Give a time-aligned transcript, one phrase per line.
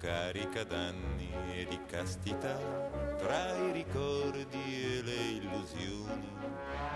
[0.00, 2.56] carica d'anni e di castità,
[3.18, 6.32] tra i ricordi e le illusioni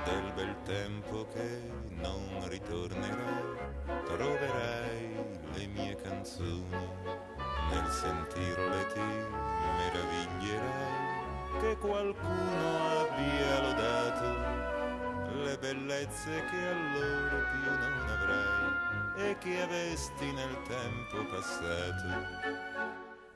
[0.05, 5.15] del bel tempo che non ritornerà, troverai
[5.53, 6.89] le mie canzoni,
[7.71, 9.01] nel sentirle ti
[9.79, 11.03] meraviglierai
[11.61, 14.63] che qualcuno abbia lodato
[15.43, 18.04] le bellezze che allora più non
[19.17, 22.63] e che avesti nel tempo passato.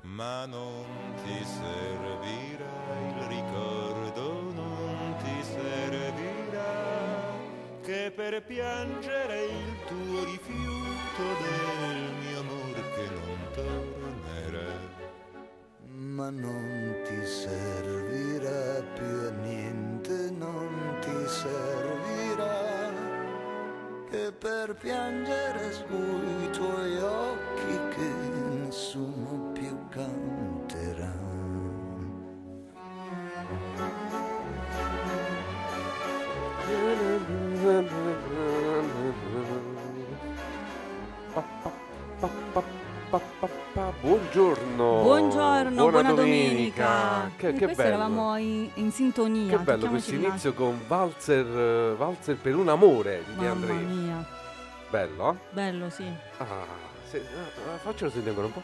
[0.03, 0.85] Ma non
[1.23, 2.67] ti servirà
[3.07, 6.99] il ricordo, non ti servirà
[7.83, 14.73] che per piangere il tuo rifiuto del mio amor che non tornerà.
[15.87, 17.98] Ma non ti servirà
[24.39, 28.11] per piangere sui tuoi occhi che
[28.65, 31.13] nessuno più canterà.
[44.01, 45.03] Buongiorno.
[45.03, 47.31] Buongiorno, buona, domenica.
[47.37, 47.95] Che, E che questo bello.
[47.95, 49.57] eravamo in, in sintonia.
[49.57, 53.73] Che bello questo inizio con Valzer, eh, Valzer per un amore di Mamma André.
[53.75, 54.08] mia,
[54.91, 55.33] Bello?
[55.35, 55.37] eh?
[55.53, 56.05] bello sì.
[56.39, 56.65] Ah,
[57.05, 58.63] se- ah, ah, faccelo sentire ancora un po'.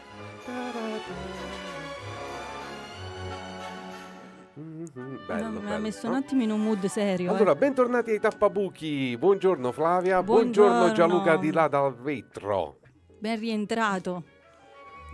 [4.57, 7.31] Mhm, Bello, mi ha messo un attimo in un mood serio.
[7.31, 7.35] eh.
[7.35, 9.17] Allora, bentornati ai Tappabuchi.
[9.17, 10.93] Buongiorno Flavia, buongiorno, Buongiorno.
[10.93, 12.77] Gianluca di là dal vetro.
[13.19, 14.23] Ben rientrato.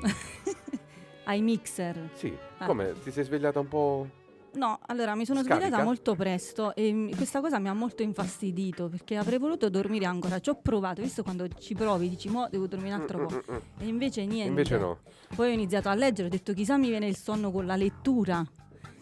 [1.26, 2.10] Ai mixer.
[2.14, 2.66] Sì, Ah.
[2.66, 2.94] come?
[3.04, 4.08] Ti sei svegliata un po'?
[4.54, 5.66] No, allora mi sono Scarica?
[5.68, 10.40] svegliata molto presto e questa cosa mi ha molto infastidito perché avrei voluto dormire ancora.
[10.40, 13.36] Ci ho provato, visto quando ci provi dici mo devo dormire un altro Mm, po'.
[13.36, 13.58] mm, mm.
[13.80, 14.50] E invece niente.
[14.50, 14.98] Invece no.
[15.36, 18.46] Poi ho iniziato a leggere, ho detto chissà mi viene il sonno con la lettura.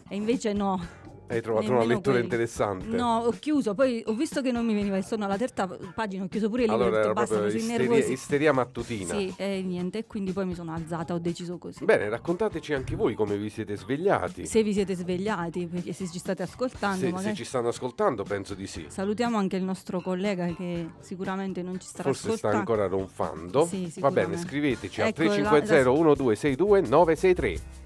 [0.08, 0.80] E invece no.
[1.30, 2.22] Hai trovato una lettura quelli.
[2.24, 2.86] interessante.
[2.96, 6.24] No, ho chiuso, poi ho visto che non mi veniva il sonno alla terza pagina,
[6.24, 9.14] ho chiuso pure il libro, Allora ho era detto basta, proprio sono isteria, isteria mattutina.
[9.14, 11.84] Sì, e niente, e quindi poi mi sono alzata, ho deciso così.
[11.84, 14.44] Bene, raccontateci anche voi come vi siete svegliati.
[14.46, 18.24] Se vi siete svegliati, perché se ci state ascoltando, Se, se magari ci stanno ascoltando,
[18.24, 18.86] penso di sì.
[18.88, 22.58] salutiamo anche il nostro collega che sicuramente non ci starà Forse sta ascoltando.
[22.72, 23.66] ancora ronfando.
[23.66, 27.79] Sì, Va bene, scriveteci al Ecco, la- 350 1262 963.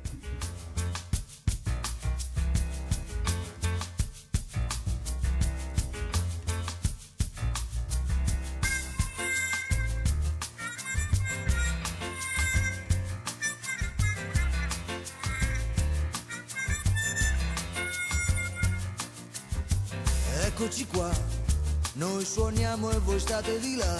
[22.94, 23.96] E voi state di là,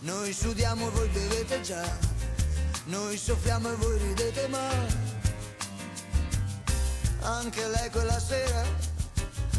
[0.00, 1.82] noi sudiamo e voi bevete già,
[2.84, 4.68] noi soffriamo e voi ridete ma
[7.22, 8.64] anche lei quella sera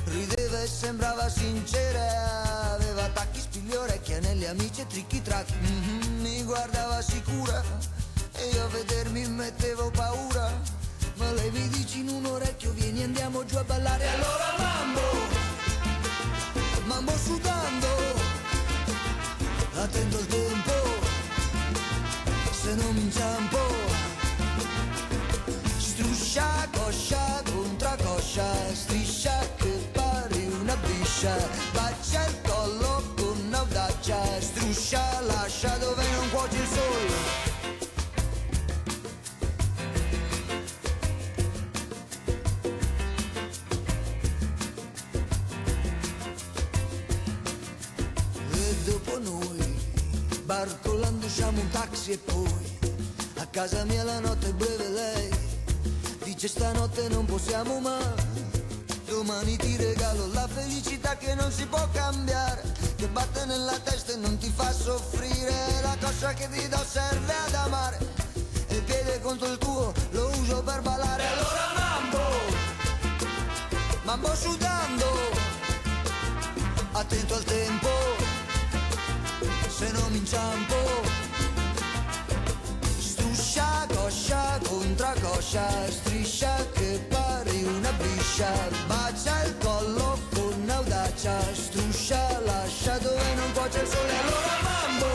[0.06, 6.44] rideva e sembrava sincera, aveva tacchi, spigli, orecchie, anelli, amici e tricchi tracchi, Mhm, mi
[6.44, 7.64] guardava sicura
[8.36, 10.52] e io a vedermi mettevo paura,
[11.16, 14.63] ma lei mi dice in un orecchio vieni andiamo giù a ballare, allora
[31.24, 37.42] una biscia bacia il collo con audacia struscia lascia dove non cuoce il sole
[48.86, 49.80] dopo noi,
[50.44, 52.78] barcolando usciamo un taxi e poi
[53.36, 55.30] a casa mia la notte è breve lei
[56.24, 58.33] dice stanotte non possiamo mai.
[59.26, 62.62] Domani ti regalo la felicità che non si può cambiare,
[62.98, 65.80] che batte nella testa e non ti fa soffrire.
[65.82, 68.00] La coscia che ti do serve ad amare,
[68.68, 71.26] e il piede contro il tuo lo uso per ballare.
[71.26, 72.20] Allora mambo,
[74.04, 75.06] mambo sudando,
[76.92, 77.90] attento al tempo,
[79.70, 80.76] se non mi inciampo.
[83.00, 87.06] Struscia, coscia, contra coscia, striscia che
[87.66, 88.52] una biscia,
[88.88, 95.08] bacia il collo con audacia, struscia, lascia dove non cuoce il sole, allora mambo,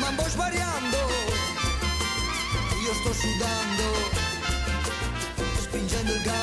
[0.00, 0.96] mambo svariando,
[2.84, 3.84] io sto sudando,
[5.60, 6.39] spingendo il gambo.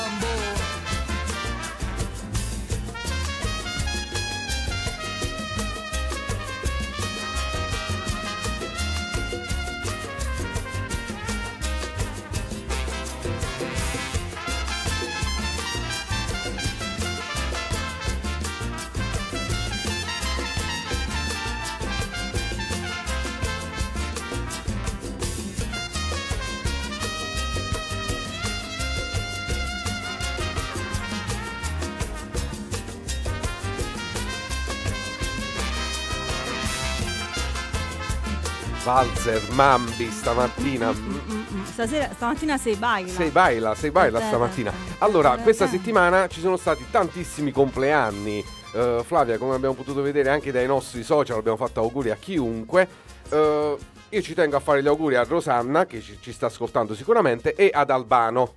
[38.88, 40.90] Valzer, Mambi stamattina.
[40.90, 41.64] Mm, mm, mm.
[41.64, 43.12] Stasera, stamattina sei baila.
[43.12, 44.72] Sei baila, sei baila stamattina.
[45.00, 48.42] Allora, questa settimana ci sono stati tantissimi compleanni.
[48.72, 52.88] Uh, Flavia, come abbiamo potuto vedere anche dai nostri social, abbiamo fatto auguri a chiunque.
[53.28, 53.76] Uh,
[54.08, 57.54] io ci tengo a fare gli auguri a Rosanna, che ci, ci sta ascoltando sicuramente,
[57.54, 58.54] e ad Albano.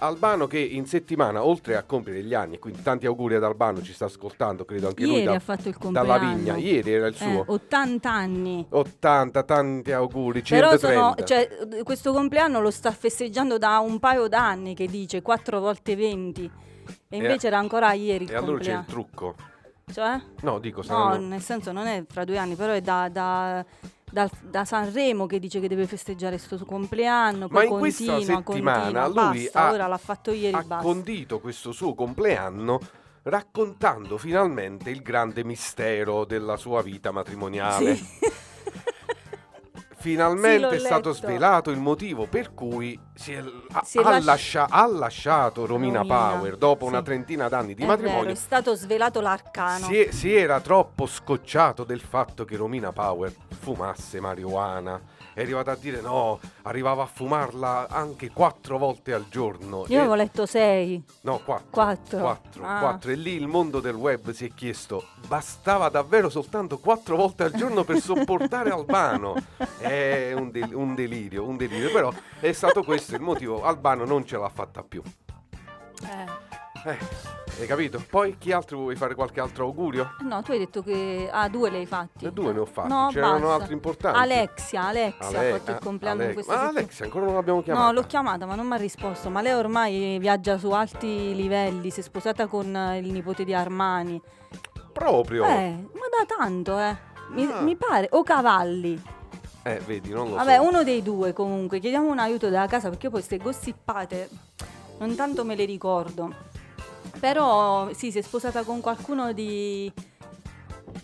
[0.00, 3.92] Albano che in settimana, oltre a compiere gli anni, quindi tanti auguri ad Albano, ci
[3.92, 5.24] sta ascoltando, credo anche ieri lui.
[5.24, 6.06] da- ha fatto il compleanno.
[6.18, 7.44] dalla vigna, ieri era il Eh, suo.
[7.48, 8.64] 80 anni.
[8.70, 11.14] 80, tanti auguri, Però 130.
[11.14, 15.96] sono, cioè, questo compleanno lo sta festeggiando da un paio d'anni che dice 4 volte
[15.96, 16.48] 20
[17.08, 18.84] e invece era ancora ieri il e allora c'è il compleanno.
[18.86, 19.34] trucco.
[19.92, 20.20] Cioè?
[20.42, 21.26] No, dico, No, saranno...
[21.26, 23.64] nel senso non è fra due anni, però è da, da-
[24.10, 28.12] dal- da Sanremo che dice che deve festeggiare questo suo compleanno, Ma poi in questa
[28.12, 30.84] continua, settimana continua, lui basta, ha- ora l'ha fatto ieri, ha basta.
[30.84, 32.78] condito questo suo compleanno
[33.22, 37.94] raccontando finalmente il grande mistero della sua vita matrimoniale.
[37.96, 38.06] Sì.
[40.00, 43.42] Finalmente Sì, è stato svelato il motivo per cui si è,
[43.72, 46.92] ha, Si è ha lasci- lascia- ha lasciato Romina, Romina, Power dopo sì.
[46.92, 48.30] una trentina d'anni di È vero, matrimonio.
[48.30, 49.86] è stato svelato l'arcano.
[49.86, 55.00] Si, è- si era troppo scocciato del fatto che Romina Power fumasse marijuana.
[55.38, 59.84] È arrivata a dire no, arrivava a fumarla anche quattro volte al giorno.
[59.86, 61.00] Io E- avevo letto 6.
[61.20, 61.68] No, quattro.
[61.70, 62.18] Quattro.
[62.18, 62.78] Quattro, Ah.
[62.80, 63.10] quattro.
[63.12, 67.52] E lì il mondo del web si è chiesto, bastava davvero soltanto quattro volte al
[67.52, 69.36] giorno per sopportare Albano?
[69.78, 71.92] È un, del- un delirio, un delirio.
[71.92, 73.62] Però è stato questo il motivo.
[73.62, 75.00] Albano non ce l'ha fatta più.
[76.02, 76.47] Eh,
[76.84, 78.02] hai capito?
[78.08, 80.14] Poi chi altro vuoi fare qualche altro augurio?
[80.20, 81.28] No, tu hai detto che...
[81.30, 82.26] Ah, due le hai fatti.
[82.26, 83.54] E due ne ho fatti, No, c'erano basta.
[83.54, 84.18] altri importanti.
[84.18, 86.78] Alexia, Alexia Ale- ha fatto il ah, compleanno Ale- in questa Ma settimana.
[86.80, 87.86] Alexia ancora non l'abbiamo chiamata.
[87.86, 89.30] No, l'ho chiamata, ma non mi ha risposto.
[89.30, 91.90] Ma lei ormai viaggia su alti livelli.
[91.90, 94.20] Si è sposata con eh, il nipote di Armani.
[94.92, 95.44] Proprio.
[95.44, 96.96] Eh, ma da tanto, eh.
[97.30, 97.60] Mi, Ah.
[97.60, 98.08] mi pare.
[98.12, 99.00] O cavalli.
[99.64, 100.62] Eh, vedi, non lo Vabbè, so.
[100.62, 101.78] uno dei due comunque.
[101.78, 104.28] Chiediamo un aiuto dalla casa perché poi queste gossipate
[104.98, 106.32] non tanto me le ricordo.
[107.18, 109.92] Però sì, si è sposata con qualcuno di.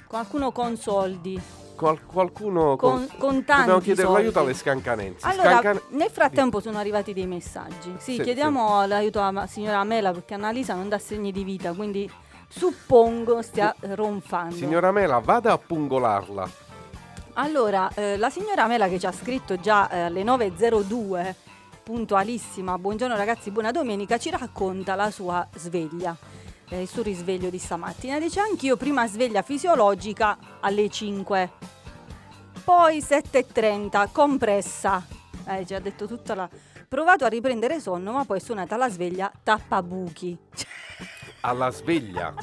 [0.06, 1.41] Qualcuno con soldi.
[1.77, 4.23] Qual- qualcuno Con, con tanti Dobbiamo chiedere soldi.
[4.23, 5.27] l'aiuto alle scancanensi.
[5.27, 7.95] Allora, Scancan- nel frattempo sono arrivati dei messaggi.
[7.99, 12.09] Sì, Sì, chiediamo l'aiuto alla signora Mela perché Annalisa non dà segni di vita, quindi
[12.49, 14.55] suppongo stia ronfando.
[14.55, 16.49] Signora Mela, vada a pungolarla.
[17.35, 21.35] Allora, eh, la signora Mela che ci ha scritto già eh, alle 9.02,
[21.85, 26.17] puntualissima, buongiorno ragazzi, buona domenica, ci racconta la sua sveglia,
[26.71, 28.19] eh, il suo risveglio di stamattina.
[28.19, 31.50] Dice anch'io prima sveglia fisiologica alle 5,
[32.64, 35.07] poi 7.30 compressa.
[35.47, 36.49] Eh, ci ha detto tutta la...
[36.88, 40.37] Provato a riprendere sonno, ma poi è suonata la sveglia tappabuchi.
[41.43, 42.35] Alla sveglia.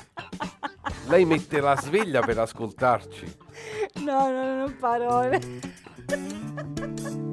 [1.07, 3.38] Lei mette la sveglia per ascoltarci.
[4.03, 5.41] No, no, non ho parole.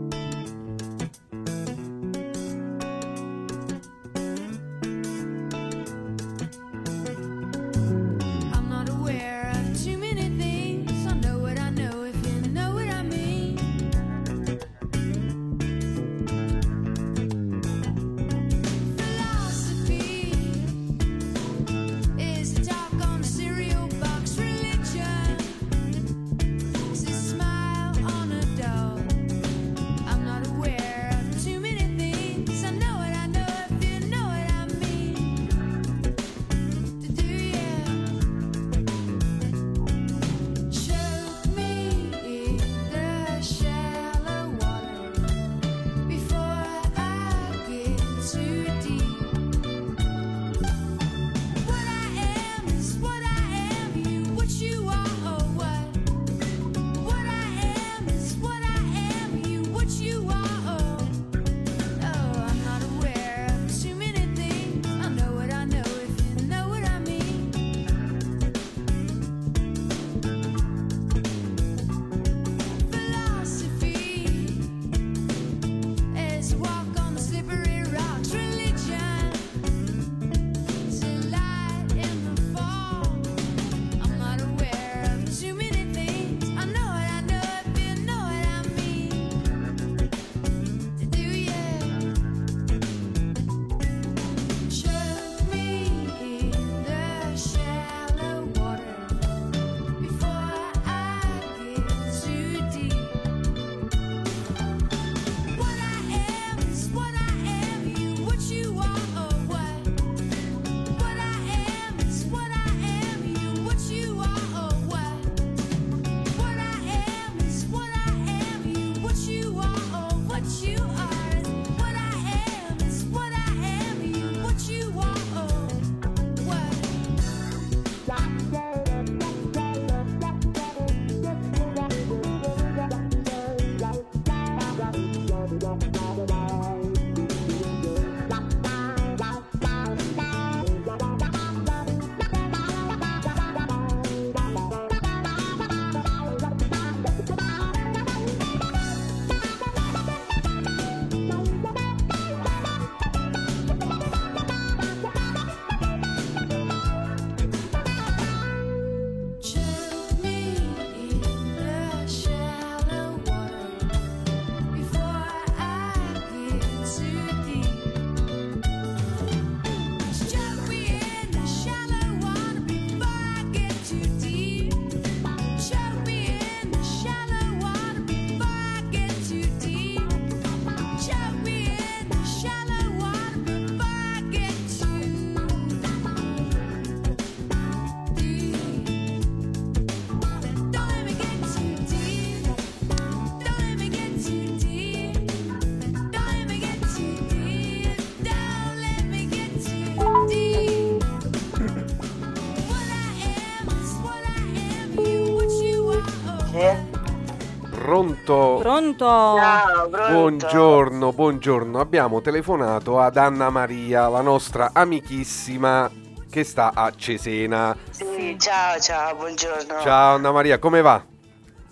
[208.29, 208.59] Pronto?
[208.61, 209.07] Pronto?
[209.07, 210.13] Ciao, pronto?
[210.13, 211.81] Buongiorno, buongiorno.
[211.81, 215.91] Abbiamo telefonato ad Anna Maria, la nostra amichissima
[216.31, 217.75] che sta a Cesena.
[217.89, 219.81] Sì, ciao, ciao, buongiorno.
[219.81, 221.03] Ciao Anna Maria, come va?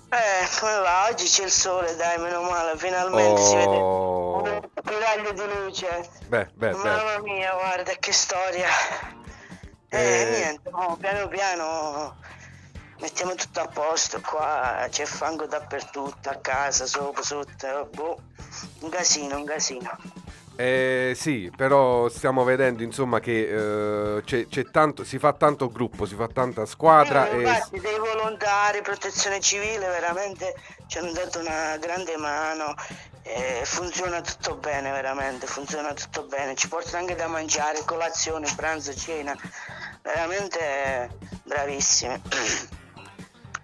[0.08, 1.08] Eh, come va?
[1.10, 6.08] Oggi c'è il sole, dai, meno male, finalmente si vede Oh, un raglio di luce.
[6.28, 6.76] beh, beh, beh.
[6.76, 8.68] Mamma mia, guarda che storia.
[9.90, 10.30] Eh, Eh.
[10.30, 12.16] niente, mo, piano piano
[13.00, 18.18] mettiamo tutto a posto qua, c'è fango dappertutto, a casa, sopra, sotto, boh,
[18.80, 19.90] un casino, un casino.
[20.58, 26.06] Eh, sì, però stiamo vedendo insomma che eh, c'è, c'è tanto, si fa tanto gruppo,
[26.06, 30.54] si fa tanta squadra Eh, e dei volontari, protezione civile veramente
[30.86, 32.74] ci hanno dato una grande mano
[33.22, 38.94] e funziona tutto bene veramente, funziona tutto bene, ci portano anche da mangiare, colazione, pranzo,
[38.94, 39.36] cena,
[40.00, 41.08] veramente eh,
[41.42, 42.22] bravissime.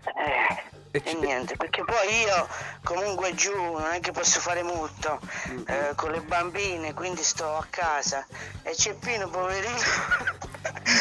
[0.04, 2.46] Eh, E e niente, perché poi io
[2.84, 5.18] comunque giù non è che posso fare molto
[5.48, 5.64] Mm-hmm.
[5.66, 8.26] eh, con le bambine, quindi sto a casa
[8.62, 9.78] e c'è Pino, poverino.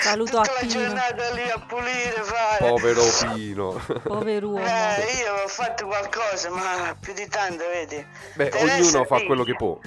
[0.01, 0.71] saluto a Tutta la Pino.
[0.71, 2.67] giornata lì a pulire, fare.
[2.69, 3.03] povero
[3.33, 3.81] Pino.
[4.03, 4.65] Pover'uomo.
[4.65, 8.05] Eh, io ho fatto qualcosa, ma più di tanto, vedi.
[8.35, 9.77] Beh, Teresa ognuno fa quello che può.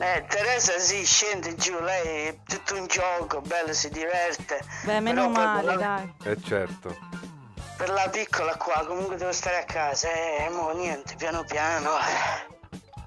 [0.00, 4.60] Eh, Teresa sì, scende giù, lei è tutto un gioco, bello, si diverte.
[4.84, 6.14] Beh, meno Però poi male, la, dai.
[6.32, 6.96] Eh certo.
[7.78, 11.90] Per la piccola qua, comunque devo stare a casa, eh, mo niente, piano piano.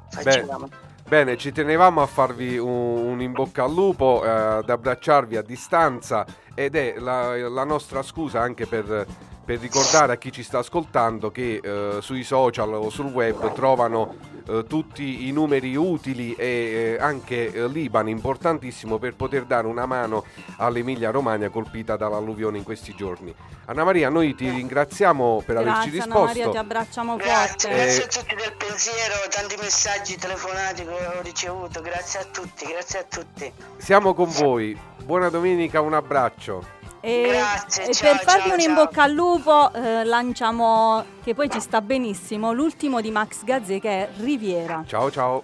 [0.09, 0.69] Facciamo.
[1.05, 5.41] Bene, ci tenevamo a farvi un, un in bocca al lupo, eh, ad abbracciarvi a
[5.41, 6.25] distanza
[6.55, 9.05] ed è la, la nostra scusa anche per,
[9.43, 14.15] per ricordare a chi ci sta ascoltando che eh, sui social o sul web trovano
[14.47, 19.85] eh, tutti i numeri utili e eh, anche eh, l'Iban importantissimo per poter dare una
[19.85, 20.25] mano
[20.57, 23.33] all'Emilia Romagna colpita dall'alluvione in questi giorni.
[23.65, 26.51] Anna Maria, noi ti ringraziamo per averci Grazie Anna Maria, risposto.
[26.51, 27.75] ti abbracciamo Grazie, forte.
[27.83, 32.65] grazie Eh, a tutti del pensiero, tanti messaggi telefonati che ho ricevuto, grazie a tutti,
[32.65, 33.51] grazie a tutti.
[33.77, 34.77] Siamo con voi.
[35.03, 36.79] Buona domenica, un abbraccio.
[37.03, 38.85] E, Grazie, e ciao, per farvi ciao, un in ciao.
[38.85, 43.89] bocca al lupo eh, lanciamo, che poi ci sta benissimo, l'ultimo di Max Gazzè che
[43.89, 44.83] è Riviera.
[44.85, 45.43] Ciao ciao.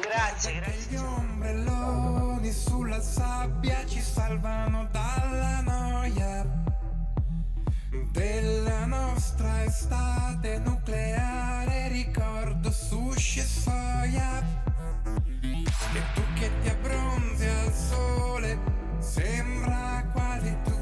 [0.00, 0.90] Grazie, grazie.
[0.90, 6.46] Gli ombrelloni sulla sabbia ci salvano dalla noia
[8.12, 11.88] della nostra estate nucleare.
[11.88, 14.42] Ricordo sushi e soia.
[15.42, 18.58] E tu che ti abbronzi al sole,
[18.98, 20.73] sembra quasi tu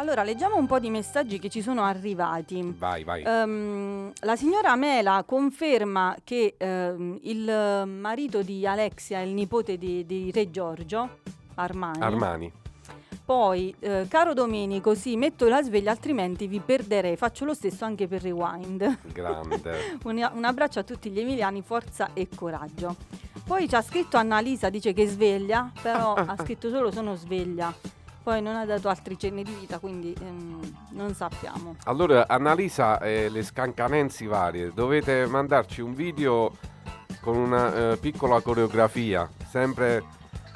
[0.00, 2.74] Allora, leggiamo un po' di messaggi che ci sono arrivati.
[2.78, 3.22] Vai, vai.
[3.22, 10.06] Ehm, la signora Mela conferma che ehm, il marito di Alexia è il nipote di,
[10.06, 11.18] di Re Giorgio,
[11.56, 12.00] Armani.
[12.00, 12.52] Armani.
[13.26, 17.18] Poi, eh, caro Domenico, sì, metto la sveglia, altrimenti vi perderei.
[17.18, 19.00] Faccio lo stesso anche per Rewind.
[19.12, 19.98] Grande.
[20.04, 22.96] un, un abbraccio a tutti gli emiliani, forza e coraggio.
[23.44, 27.98] Poi ci ha scritto Annalisa, dice che sveglia, però ha scritto solo sono sveglia.
[28.30, 31.74] Poi non ha dato altri cenni di vita, quindi ehm, non sappiamo.
[31.86, 36.56] Allora, Annalisa e le scancanensi varie, dovete mandarci un video
[37.22, 40.04] con una eh, piccola coreografia, sempre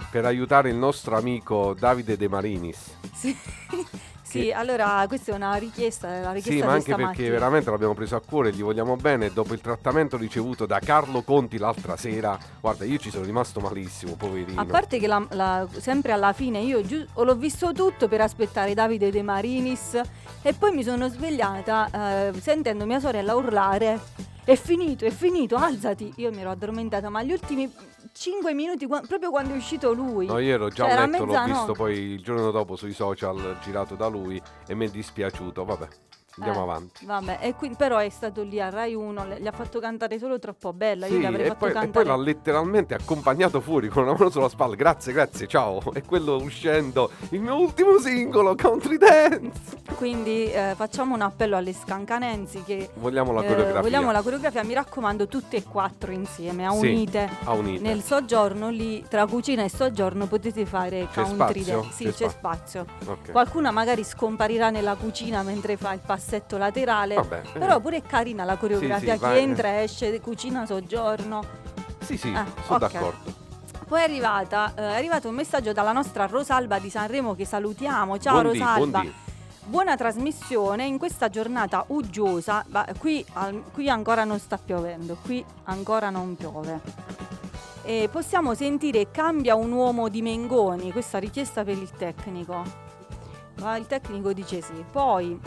[0.09, 2.97] per aiutare il nostro amico Davide De Marinis.
[3.13, 3.37] Sì,
[4.40, 7.31] sì allora questa è una richiesta, la richiesta Sì, ma anche perché stamattina.
[7.31, 9.31] veramente l'abbiamo preso a cuore, gli vogliamo bene.
[9.33, 14.14] Dopo il trattamento ricevuto da Carlo Conti l'altra sera, guarda, io ci sono rimasto malissimo,
[14.14, 14.61] poverino.
[14.61, 18.75] A parte che la- la- sempre alla fine io giu- l'ho visto tutto per aspettare
[18.75, 20.01] Davide De Marinis
[20.42, 23.99] e poi mi sono svegliata eh, sentendo mia sorella urlare
[24.44, 26.12] è finito, è finito, alzati.
[26.16, 27.70] Io mi ero addormentata, ma gli ultimi
[28.12, 30.26] 5 minuti, qua- proprio quando è uscito lui.
[30.26, 31.52] No, io ero già Cioè, a letto, l'ho mezzanotte.
[31.52, 35.64] visto poi il giorno dopo sui social girato da lui e mi è dispiaciuto.
[35.64, 35.88] Vabbè,
[36.38, 37.05] andiamo Eh, avanti.
[37.07, 40.18] Vabbè, e qui, però è stato lì a Rai 1, le- gli ha fatto cantare
[40.18, 41.07] solo troppo bella.
[41.07, 42.07] io Sì, gli avrei e fatto poi, e poi cantare.
[42.07, 44.75] l'ha letteralmente accompagnato fuori con una mano sulla spalla.
[44.75, 45.81] Grazie, grazie, ciao.
[45.94, 49.83] E quello uscendo, il mio ultimo singolo, Country Dance.
[49.97, 53.81] Quindi eh, facciamo un appello alle scancanensi che Vogliamo la eh, coreografia.
[53.81, 57.29] vogliamo la coreografia, mi raccomando, tutte e quattro insieme, a Sì, unite.
[57.44, 57.83] a unite.
[57.83, 61.90] Nel soggiorno lì, tra cucina e soggiorno, potete fare C'è country dance.
[61.92, 62.85] Sì, C'è c'è, spazio.
[62.85, 63.12] spazio.
[63.12, 63.31] Ok.
[63.31, 67.15] Qualcuna magari scomparirà nella cucina mentre fa il passetto laterale.
[67.15, 67.59] Vabbè, eh.
[67.59, 69.13] Però pure è carina la coreografia.
[69.13, 69.41] sì, Chi vai.
[69.41, 71.43] entra, esce, cucina, soggiorno.
[72.01, 72.93] Sì, sì, Ah, sono ok.
[72.93, 73.43] d'accordo.
[73.87, 78.19] Poi è, arrivata, eh, è arrivato un messaggio dalla nostra Rosalba di Sanremo che salutiamo.
[78.19, 78.99] Ciao Buondì, Rosalba.
[79.01, 79.15] buondì.
[79.67, 82.65] Buona trasmissione in questa giornata uggiosa.
[82.69, 86.81] ma qui, al- qui ancora non sta piovendo, qui ancora non piove.
[87.83, 92.63] E possiamo sentire Cambia un uomo di Mengoni, questa richiesta per il tecnico.
[93.61, 94.85] Ma il tecnico dice sì.
[94.91, 95.39] Poi,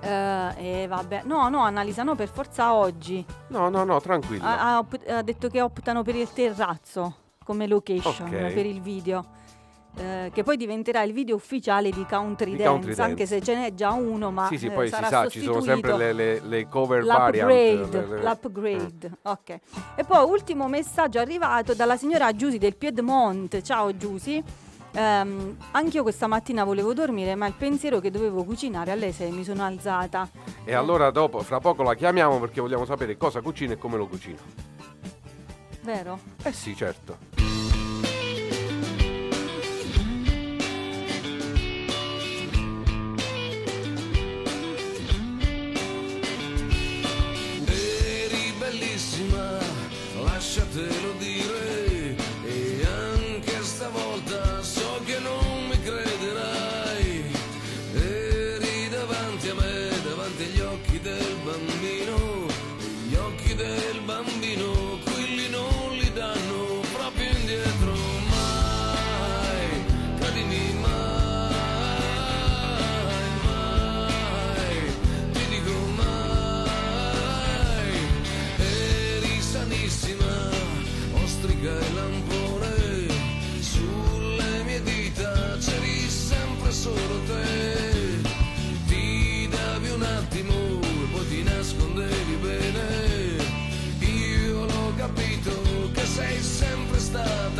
[0.00, 3.24] eh, e vabbè, no, no, Annalisa, no, per forza oggi.
[3.48, 4.44] No, no, no, tranquillo.
[4.44, 8.52] Ha, ha ha detto che optano per il terrazzo come location Ok.
[8.52, 9.24] per il video.
[9.96, 13.02] eh, che poi diventerà il video ufficiale di Country, Di Dance, Country Dance.
[13.02, 15.40] anche se ce n'è già uno, ma sì, sì, eh, poi si sarà sa, ci
[15.42, 17.50] sono sempre le, le- le cover variant.
[17.50, 19.10] l'upgrade, le- l'upgrade.
[19.22, 19.58] ok.
[19.96, 23.60] E poi ultimo messaggio arrivato dalla signora Giusy del Piedmont.
[23.62, 24.40] Ciao Giusy.
[24.92, 29.44] Ehm, anch'io questa mattina volevo dormire, ma il pensiero che dovevo cucinare alle 6 mi
[29.44, 30.28] sono alzata.
[30.64, 34.06] E allora dopo, fra poco la chiamiamo perché vogliamo sapere cosa cucina e come lo
[34.06, 34.38] cucina.
[35.82, 36.18] Vero?
[36.42, 37.16] Eh sì, certo.
[48.02, 49.58] Eri bellissima,
[50.22, 51.09] lasciatelo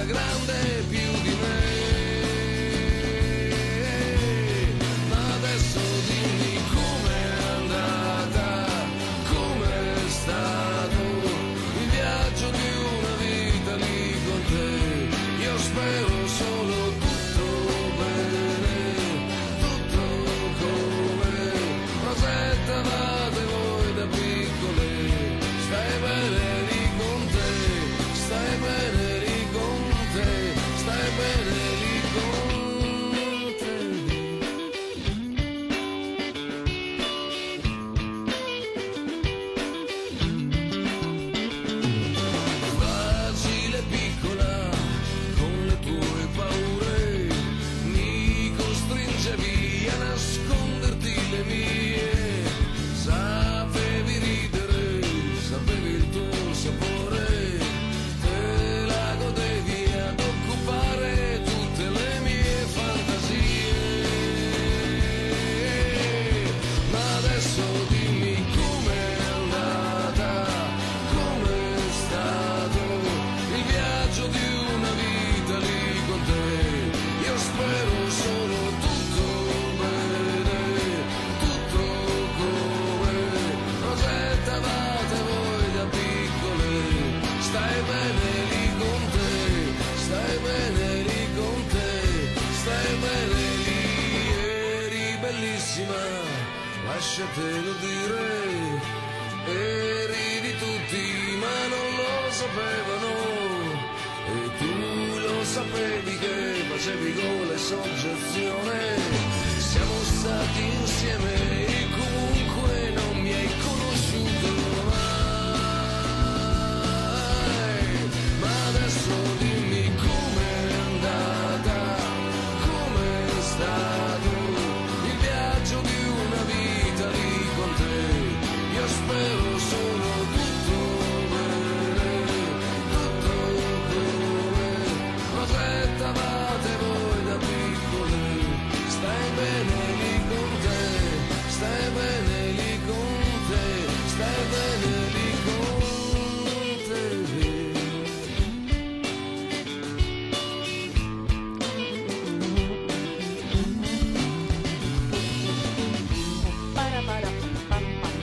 [0.06, 0.79] grande.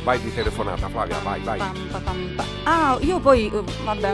[0.08, 1.58] Vai di telefonata, Flavia, vai, vai.
[1.58, 2.46] Pam, pam.
[2.64, 4.14] Ah, io poi, eh, vabbè,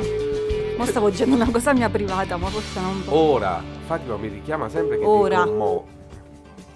[0.75, 3.15] mo stavo dicendo una cosa mia privata, ma forse non può.
[3.15, 5.43] Ora, Fatima mi richiama sempre che Ora.
[5.43, 5.87] dico mo.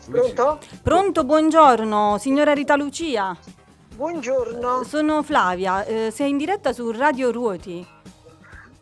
[0.07, 0.59] Pronto?
[0.83, 3.35] Pronto, buongiorno, signora Rita Lucia.
[3.95, 4.83] Buongiorno.
[4.83, 7.83] Sono Flavia, eh, sei in diretta su Radio Ruoti.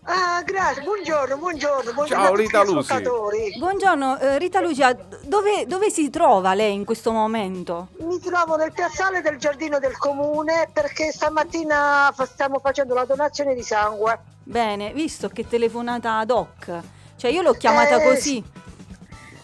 [0.08, 1.94] Ah, grazie, buongiorno, buongiorno.
[1.94, 2.92] buongiorno Ciao, a tutti Rita gli Luci.
[2.92, 3.56] ascoltatori.
[3.58, 7.88] Buongiorno, eh, Rita Lucia, dove, dove si trova lei in questo momento?
[8.00, 13.56] Mi trovo nel piazzale del giardino del comune perché stamattina fa- stiamo facendo la donazione
[13.56, 14.20] di sangue.
[14.44, 16.80] Bene, visto che telefonata ad hoc,
[17.16, 18.44] cioè io l'ho chiamata Eh, così,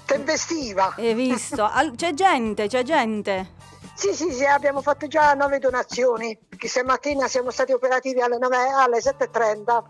[0.06, 0.94] Tempestiva.
[0.96, 1.64] hai visto?
[1.64, 3.60] Al- c'è gente, c'è gente.
[3.96, 6.38] Sì, sì, sì, abbiamo fatto già nove donazioni.
[6.56, 9.84] Che stamattina siamo stati operativi alle, 9 alle 7.30.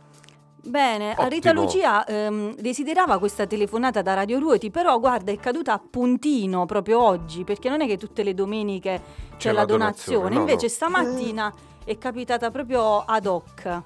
[0.64, 1.28] Bene, Ottimo.
[1.28, 6.66] Rita Lucia ehm, desiderava questa telefonata da Radio Ruoti, però guarda è caduta a puntino
[6.66, 10.36] proprio oggi, perché non è che tutte le domeniche c'è, C'è la la donazione, donazione,
[10.36, 10.72] no, invece no.
[10.72, 13.82] stamattina è capitata proprio ad hoc.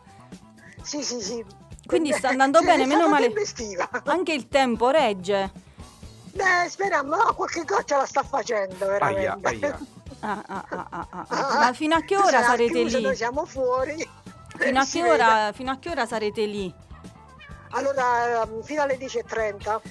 [0.82, 1.44] Sì, sì, sì.
[1.86, 3.28] Quindi sta andando Sì, bene, meno male.
[3.28, 3.90] tempestiva.
[4.06, 5.52] Anche il tempo regge.
[6.34, 9.20] Beh, speriamo, no, qualche goccia la sta facendo veramente.
[9.20, 9.80] Aia, aia.
[10.20, 11.60] Ah, ah, ah, ah, ah, ah.
[11.60, 13.04] Ma fino a che ora sarete chiuso, lì?
[13.04, 14.10] Noi siamo fuori.
[14.58, 16.74] Fino a che ora, fino a che ora sarete lì?
[17.72, 19.82] Allora, ehm, fino alle 10.30.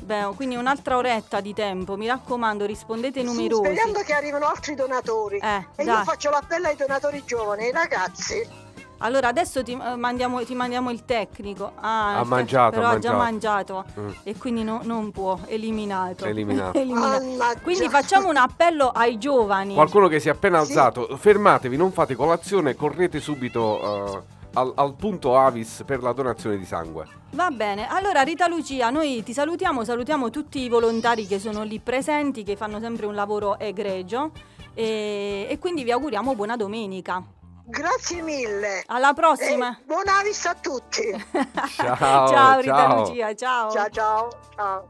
[0.00, 3.62] Beh, quindi un'altra oretta di tempo, mi raccomando, rispondete Sì, numerosi.
[3.62, 5.38] Speriamo che arrivino altri donatori.
[5.38, 5.98] Eh, e dai.
[5.98, 8.59] io faccio l'appello ai donatori giovani, ai ragazzi.
[9.02, 11.72] Allora adesso ti, eh, mandiamo, ti mandiamo il tecnico.
[11.80, 13.74] Ah, Ha il te- mangiato, Però ha già mangiato.
[13.74, 14.00] mangiato.
[14.00, 14.08] Mm.
[14.24, 16.24] E quindi no- non può, eliminato.
[16.26, 16.76] Eliminato.
[16.78, 17.60] Eliminato.
[17.62, 19.74] Quindi facciamo un appello ai giovani.
[19.74, 20.70] Qualcuno che si è appena Sì.
[20.72, 24.22] alzato, fermatevi, non fate colazione, correte subito eh,
[24.54, 27.06] al, al punto Avis per la donazione di sangue.
[27.32, 31.78] Va bene, allora Rita Lucia, noi ti salutiamo, salutiamo tutti i volontari che sono lì
[31.78, 34.32] presenti, che fanno sempre un lavoro egregio
[34.74, 37.22] e, e quindi vi auguriamo buona domenica.
[37.70, 38.82] Grazie mille.
[38.86, 39.78] Alla prossima.
[39.78, 41.02] E buona vista a tutti.
[41.76, 42.98] Ciao, ciao Rita ciao.
[42.98, 43.70] Lucia, ciao.
[43.70, 44.28] ciao ciao.
[44.56, 44.86] ciao.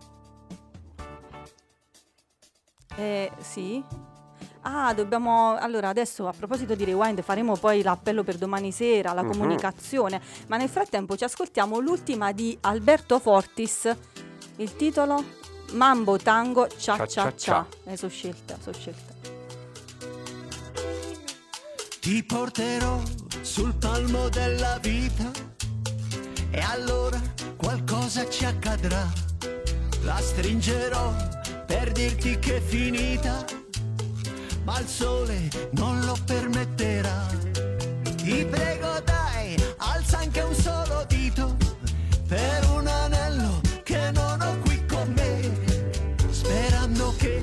[2.97, 3.83] Eh, sì.
[4.63, 5.57] Ah, dobbiamo.
[5.57, 9.31] Allora, adesso a proposito di Rewind, faremo poi l'appello per domani sera, la Mhm.
[9.31, 10.21] comunicazione.
[10.49, 13.95] Ma nel frattempo ci ascoltiamo l'ultima di Alberto Fortis.
[14.57, 15.23] Il titolo
[15.73, 17.67] Mambo Tango Cia Cia Cia Cia Cia.
[17.85, 19.10] Eh, sono scelta, sono scelta.
[22.01, 23.03] Ti porterò
[23.43, 25.31] sul palmo della vita.
[26.51, 27.21] E allora
[27.57, 29.07] qualcosa ci accadrà.
[30.05, 31.15] La stringerò
[31.67, 33.45] per dirti che è finita,
[34.65, 37.27] ma il sole non lo permetterà.
[38.17, 41.55] Ti prego dai, alza anche un solo dito.
[42.27, 45.53] Per un anello che non ho qui con me,
[46.31, 47.43] sperando che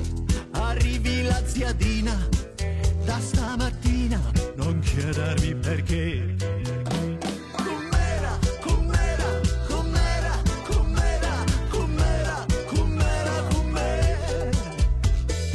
[0.50, 2.37] arrivi la ziadina
[3.08, 4.20] da stamattina
[4.56, 6.36] non chiedermi perché.
[7.56, 14.50] Com'era, com'era, com'era, com'era, com'era, com'era, com'era.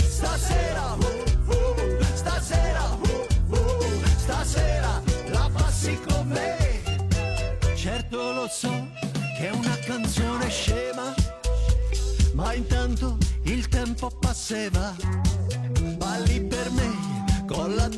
[0.09, 1.75] Stasera, oh, oh,
[2.15, 6.81] stasera, oh, oh, stasera la passi con me.
[7.75, 8.87] Certo lo so
[9.37, 11.13] che è una canzone scema,
[12.33, 14.95] ma intanto il tempo passeva.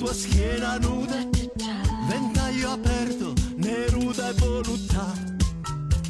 [0.05, 1.17] Tua schiena nuda,
[2.07, 5.11] ventaglio aperto, neruda e voluttà.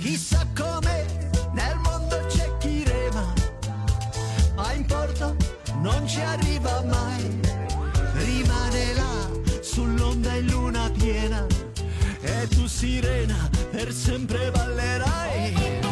[0.01, 3.34] Chissà come nel mondo c'è chi rema,
[4.55, 5.38] ma in porto
[5.81, 7.39] non ci arriva mai.
[8.15, 9.29] Rimane là
[9.62, 11.45] sull'onda in luna piena
[12.19, 15.85] e tu sirena per sempre ballerai.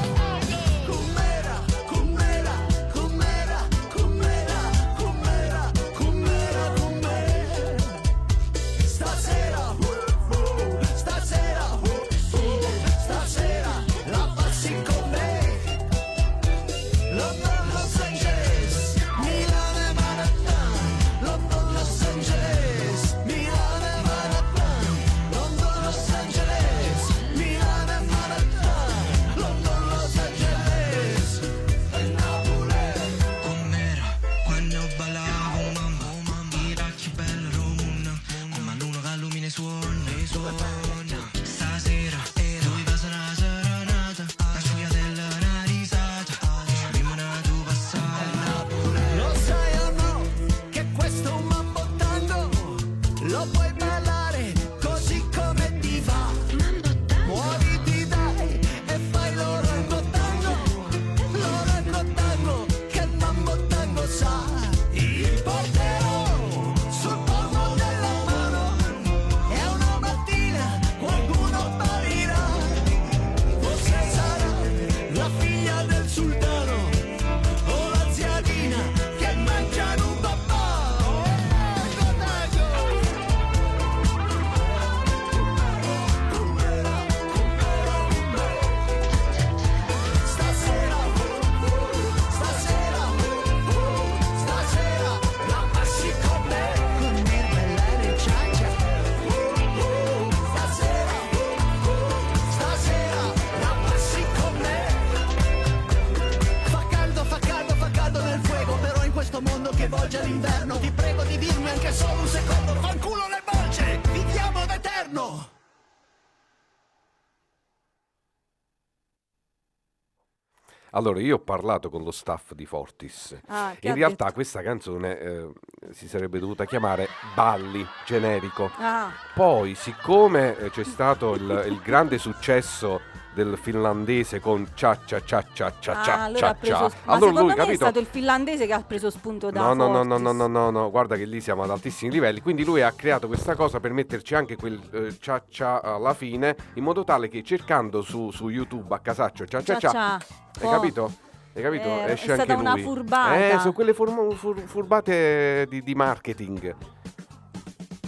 [121.04, 123.38] Allora, io ho parlato con lo staff di Fortis.
[123.48, 124.36] Ah, In realtà detto?
[124.36, 125.50] questa canzone eh,
[125.92, 128.72] si sarebbe dovuta chiamare Balli, generico.
[128.78, 133.02] Ah, Poi, siccome eh, c'è stato il, il grande successo
[133.34, 137.32] del finlandese con cia cia cia cia cia ah, cia allora cia cia, Ma allora
[137.40, 137.76] lui, me è capito?
[137.76, 140.70] stato il finlandese che ha preso spunto da No, no, no, no, no, no, no,
[140.70, 142.42] no, guarda che lì siamo ad altissimi livelli.
[142.42, 146.56] Quindi lui ha creato questa cosa per metterci anche quel eh, cia cia alla fine,
[146.76, 150.14] in modo tale che cercando su, su YouTube a casaccio cia cia Cia cia, cia.
[150.16, 150.70] hai Oh.
[150.72, 151.12] capito?
[151.56, 151.84] Hai capito?
[151.86, 152.82] Eh, Esce è stata anche una lui.
[152.84, 153.36] furbata.
[153.36, 156.76] Eh, sono quelle form- fur- furbate di, di marketing.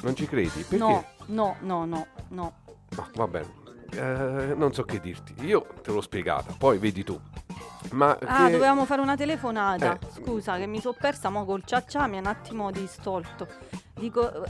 [0.02, 0.50] Non ci credi?
[0.62, 0.78] Perché?
[0.78, 2.54] No, no, no, no, no.
[2.96, 3.64] Ma va bene.
[3.96, 5.34] Eh, non so che dirti.
[5.46, 7.20] Io te l'ho spiegata, poi vedi tu.
[7.92, 9.94] Ma Ah, che- dovevamo fare una telefonata.
[9.94, 10.00] Eh.
[10.12, 13.48] Scusa, che mi sono persa mo col ciaccia, mi ha un attimo distolto.
[13.94, 14.50] Dico, eh,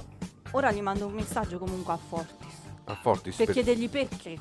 [0.51, 2.53] ora gli mando un messaggio comunque a Fortis.
[2.85, 4.37] a Fortis Per per- chiedergli perché.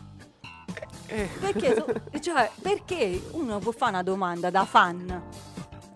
[1.07, 1.29] Eh.
[1.41, 1.87] Perché, so-
[2.21, 5.23] cioè, perché uno può fare una domanda da fan?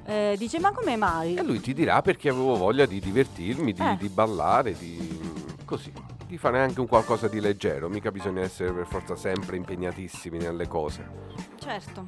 [0.05, 1.35] Eh, dice, ma come mai?
[1.37, 3.97] E lui ti dirà perché avevo voglia di divertirmi, di, Eh.
[3.99, 5.92] di ballare, di così,
[6.29, 10.69] di fare anche un qualcosa di leggero, mica bisogna essere per forza sempre impegnatissimi nelle
[10.69, 11.09] cose.
[11.59, 12.07] Certo.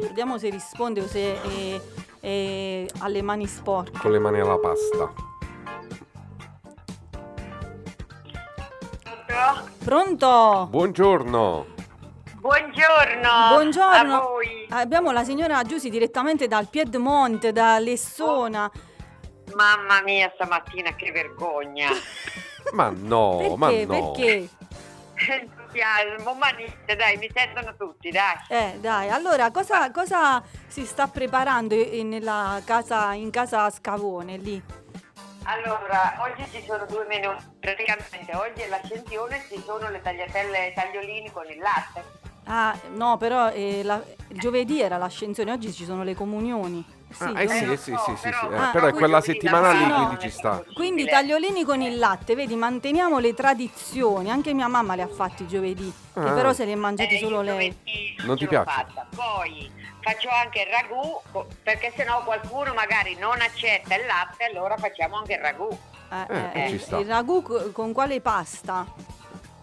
[0.00, 1.80] Vediamo se risponde o se è,
[2.20, 3.98] è alle mani sporche.
[3.98, 5.12] Con le mani alla pasta.
[9.84, 10.66] Pronto?
[10.70, 11.66] Buongiorno.
[12.36, 13.30] Buongiorno.
[13.50, 14.14] Buongiorno.
[14.14, 14.66] A voi.
[14.70, 18.70] Abbiamo la signora Giussi direttamente dal Piedmonte, da Lessona.
[19.54, 21.90] Mamma mia, stamattina che vergogna.
[22.72, 23.56] Ma no, Perché?
[23.56, 24.10] ma no.
[24.12, 24.48] Perché?
[25.18, 28.34] Entusiasmo, ma niente, dai, mi sentono tutti, dai.
[28.48, 34.62] Eh, dai, allora cosa, cosa si sta preparando i- nella casa, in casa Scavone lì?
[35.44, 37.30] Allora, oggi ci sono due menù.
[37.60, 42.04] Praticamente oggi è l'ascensione, ci sono le tagliatelle e tagliolini con il latte.
[42.44, 46.84] Ah, no, però eh, la- giovedì era l'ascensione, oggi ci sono le comunioni.
[47.16, 49.22] Sì, Ah, eh sì, eh sì, sì, sì, sì, eh, Ah, però è ah, quella
[49.22, 50.62] settimana lì, quindi ci sta.
[50.74, 54.30] Quindi tagliolini con il latte, vedi, manteniamo le tradizioni.
[54.30, 56.32] Anche mia mamma le ha fatti giovedì, che Ah.
[56.32, 57.74] però se li è mangiati Eh, solo lei.
[58.24, 58.70] Non ti piace?
[58.70, 59.06] fatta.
[59.14, 64.76] Poi faccio anche il ragù, co- perché sennò qualcuno magari non accetta il latte, allora
[64.76, 65.68] facciamo anche il ragù.
[66.10, 66.98] Eh, Eh, eh, ci sta.
[66.98, 68.84] Il ragù co- con quale pasta?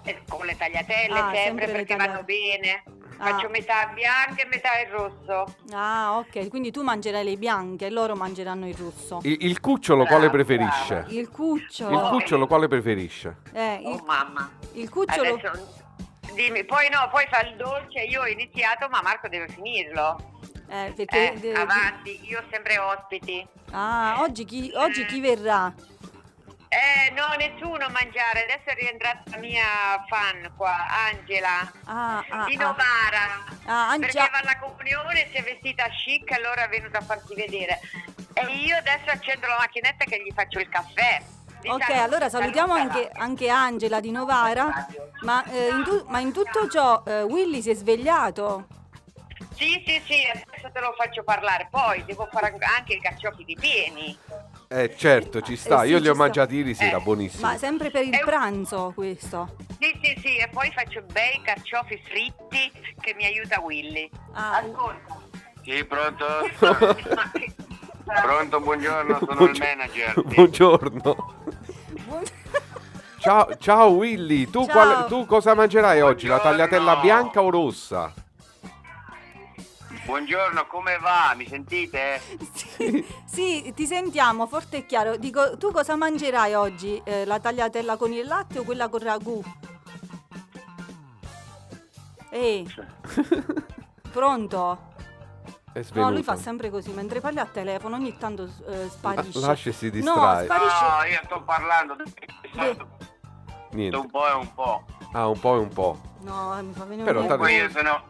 [0.06, 2.84] Eh, Con le tagliatelle Ah, sempre, sempre le perché vanno bene.
[3.23, 3.31] Ah.
[3.31, 5.55] Faccio metà bianco e metà il rosso.
[5.71, 9.19] Ah, ok, quindi tu mangerai le bianche e loro mangeranno il rosso.
[9.23, 11.05] Il, il cucciolo quale Brava, preferisce?
[11.09, 11.95] Il cucciolo.
[12.03, 13.38] Il cucciolo quale preferisce?
[13.53, 14.49] Eh, il, Oh mamma.
[14.73, 15.33] il cucciolo.
[15.36, 15.81] Adesso,
[16.33, 20.31] dimmi, poi no, poi fa il dolce, io ho iniziato, ma Marco deve finirlo.
[20.67, 23.45] Eh, perché Eh, de- avanti, io ho sempre ospiti.
[23.71, 25.71] Ah, oggi chi, oggi chi verrà?
[26.73, 28.43] Eh, no, nessuno mangiare.
[28.43, 31.71] Adesso è rientrata la mia fan qua, Angela.
[31.86, 32.63] Ah, ah, di ah.
[32.63, 33.43] Novara.
[33.65, 37.36] Ah, Angia- Perché va alla comunione, si è vestita chic, allora è venuta a farsi
[37.36, 37.79] vedere.
[38.33, 41.21] E io adesso accendo la macchinetta che gli faccio il caffè.
[41.65, 44.88] Ok, Diciamo, allora salutiamo anche, anche Angela di Novara.
[45.21, 48.65] Ma, eh, in, tu- ma in tutto ciò eh, Willy si è svegliato?
[49.55, 51.67] Sì, sì, sì, adesso te lo faccio parlare.
[51.69, 54.17] Poi devo fare anche i carciofi di pieni.
[54.75, 55.83] Eh certo, ci sta.
[55.83, 56.23] Eh sì, Io li ho sta.
[56.23, 57.43] mangiati ieri sera, Eh, buonissimi.
[57.43, 59.55] Ma sempre per il pranzo questo?
[59.79, 64.09] Sì, sì, sì, e poi faccio bei carciofi fritti che mi aiuta Willy.
[64.33, 65.19] Ah, Ascolta.
[65.63, 66.25] Sì, pronto?
[68.03, 70.21] Pronto, buongiorno, sono il Buongio- manager.
[70.25, 71.01] Buongiorno.
[72.05, 72.23] buon-
[73.19, 74.74] Ciao, ciao Willy, tu, Ciao.
[74.74, 76.26] quale- tu cosa mangerai oggi?
[76.28, 76.67] La Buongiorno.
[76.67, 78.11] tagliatella bianca o rossa?
[80.05, 81.34] Buongiorno, come va?
[81.38, 82.19] Mi sentite?
[82.53, 85.17] sì, sì, ti sentiamo forte e chiaro.
[85.17, 87.01] Dico, tu cosa mangerai oggi?
[87.03, 89.41] Eh, la tagliatella con il latte o quella con ragù?
[92.29, 92.67] Ehi,
[94.11, 94.91] pronto?
[95.93, 99.39] No, lui fa sempre così, mentre parli a telefono ogni tanto eh, sparisce.
[99.39, 100.43] La- lascia e si No, distrae.
[100.45, 100.86] sparisce.
[100.86, 101.95] No, io sto parlando.
[102.51, 102.88] Sto
[103.71, 103.97] Niente.
[103.97, 104.84] un po' e un po'.
[105.13, 105.99] Ah, un po' e un po'.
[106.21, 108.03] No, mi fa venire Però un Poi io sono,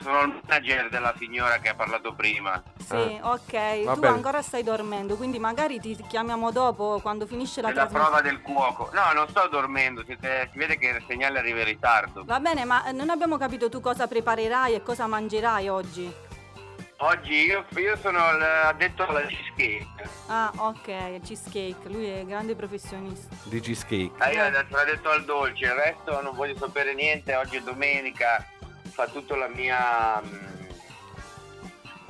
[0.00, 2.62] sono il manager della signora che ha parlato prima.
[2.78, 3.32] Sì, Ah.
[3.32, 4.14] ok, Va tu bene.
[4.14, 8.08] ancora stai dormendo, quindi magari ti chiamiamo dopo quando finisce la È la trasmissione.
[8.08, 8.90] prova del cuoco.
[8.92, 12.22] No, non sto dormendo, siete- si vede che il segnale arriva in ritardo.
[12.24, 16.12] Va bene, ma eh, non abbiamo capito tu cosa preparerai e cosa mangerai oggi.
[17.02, 19.86] Oggi io, io sono addetto alla cheesecake.
[20.26, 23.34] Ah, ok, cheesecake, lui è grande professionista.
[23.44, 24.22] Di cheesecake.
[24.22, 27.60] Ah, io adesso l'ho detto al dolce, il resto non voglio sapere niente, oggi è
[27.62, 28.46] domenica,
[29.00, 30.20] fa tutto la mia...
[30.22, 30.68] mm,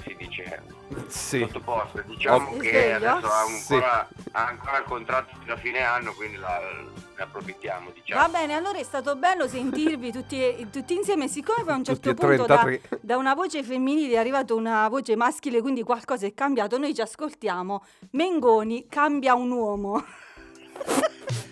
[0.03, 0.63] si dice...
[1.07, 1.39] Sì.
[1.41, 2.03] sottoposte.
[2.05, 2.57] Diciamo Oh.
[2.57, 3.75] che adesso ha Sì.
[3.75, 6.59] ancora, ha ancora il contratto fino a fine anno, quindi la-
[7.17, 7.91] ne approfittiamo.
[7.95, 8.21] Diciamo.
[8.21, 11.29] Va bene, allora è stato bello sentirvi tutti, tutti insieme.
[11.29, 12.99] Siccome poi a un certo punto da, 33.
[13.03, 17.03] da una voce femminile è arrivata una voce maschile, quindi qualcosa è cambiato, noi ci
[17.03, 17.85] ascoltiamo.
[18.13, 20.05] Mengoni cambia un uomo.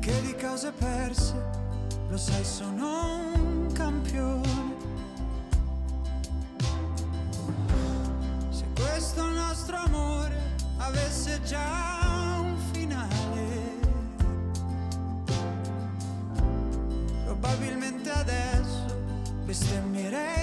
[0.00, 1.34] Perché di cose perse,
[2.08, 4.74] lo sai, sono un campione.
[8.48, 13.78] Se questo nostro amore avesse già un finale,
[17.26, 18.96] probabilmente adesso
[19.44, 20.39] bestemmierei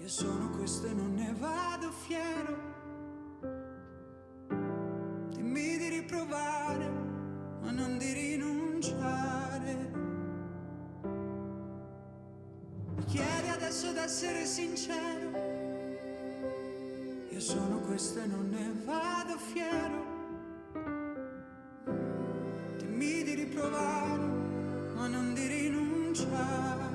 [0.00, 2.56] io sono questo e non ne vado fiero.
[5.28, 6.88] Dimmi di riprovare,
[7.60, 9.74] ma non di rinunciare.
[12.96, 15.30] Mi chiedi adesso d'essere sincero,
[17.30, 20.08] io sono questo e non ne vado fiero.
[22.78, 24.26] Dimmi di riprovare,
[24.94, 26.89] ma non di rinunciare.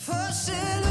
[0.00, 0.89] fussing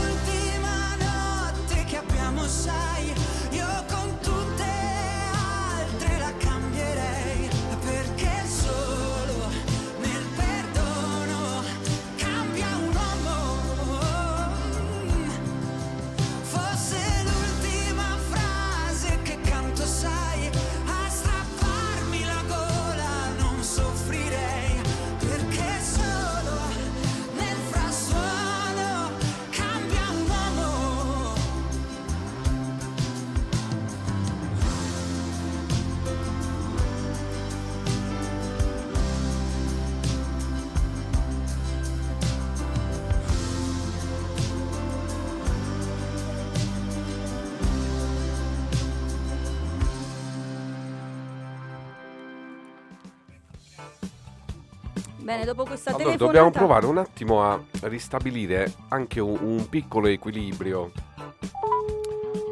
[55.29, 56.25] Bene, dopo questa Allora, telefonata...
[56.39, 60.91] dobbiamo provare un attimo a ristabilire anche un, un piccolo equilibrio,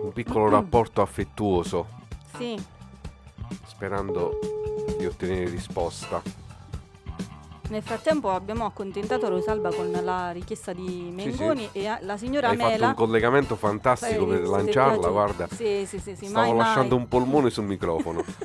[0.03, 1.87] un piccolo rapporto affettuoso,
[2.37, 2.55] Sì,
[3.65, 4.37] sperando
[4.95, 6.21] di ottenere risposta.
[7.69, 12.57] nel frattempo abbiamo accontentato Rosalba con la richiesta di Mengoni e a- la signora Hai
[12.57, 12.87] fatto Mela...
[12.89, 15.47] un collegamento fantastico Eh, per lanciarla, guarda.
[15.51, 16.57] Sì, sì, sì, sì, Stavo mai, mai.
[16.59, 18.23] lasciando un polmone sul microfono.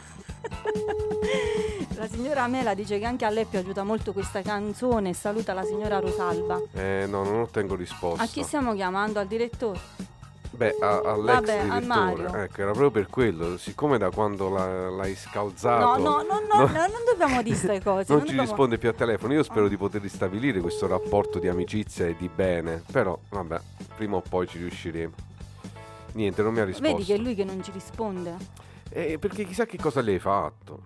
[2.03, 5.63] La signora Mela dice che anche a lei è piaciuta molto questa canzone saluta la
[5.63, 6.61] signora Rosalba.
[6.73, 8.25] Eh no, non ottengo risposta.
[8.25, 9.21] A chi stiamo chiamando?
[9.21, 9.79] Al direttore?
[10.51, 12.43] Beh, a- all'ex Vabbè, direttore.
[12.43, 13.57] Ecco, era proprio per quello.
[13.57, 15.97] Siccome da quando la- l'hai No, scalzato.
[16.03, 18.05] no, no, no, no, non dobbiamo dire queste cose.
[18.09, 19.33] Non non ci dobbiamo- risponde più a telefono.
[19.35, 22.83] Io spero di poter ristabilire questo rapporto di amicizia e di bene.
[22.91, 23.61] Però, vabbè,
[23.95, 25.13] prima o poi ci riusciremo.
[26.15, 26.97] Niente, non mi ha risposto.
[26.97, 28.35] Vedi che è lui che non ci risponde.
[28.91, 30.83] Eh, perché chissà che cosa le hai fatto.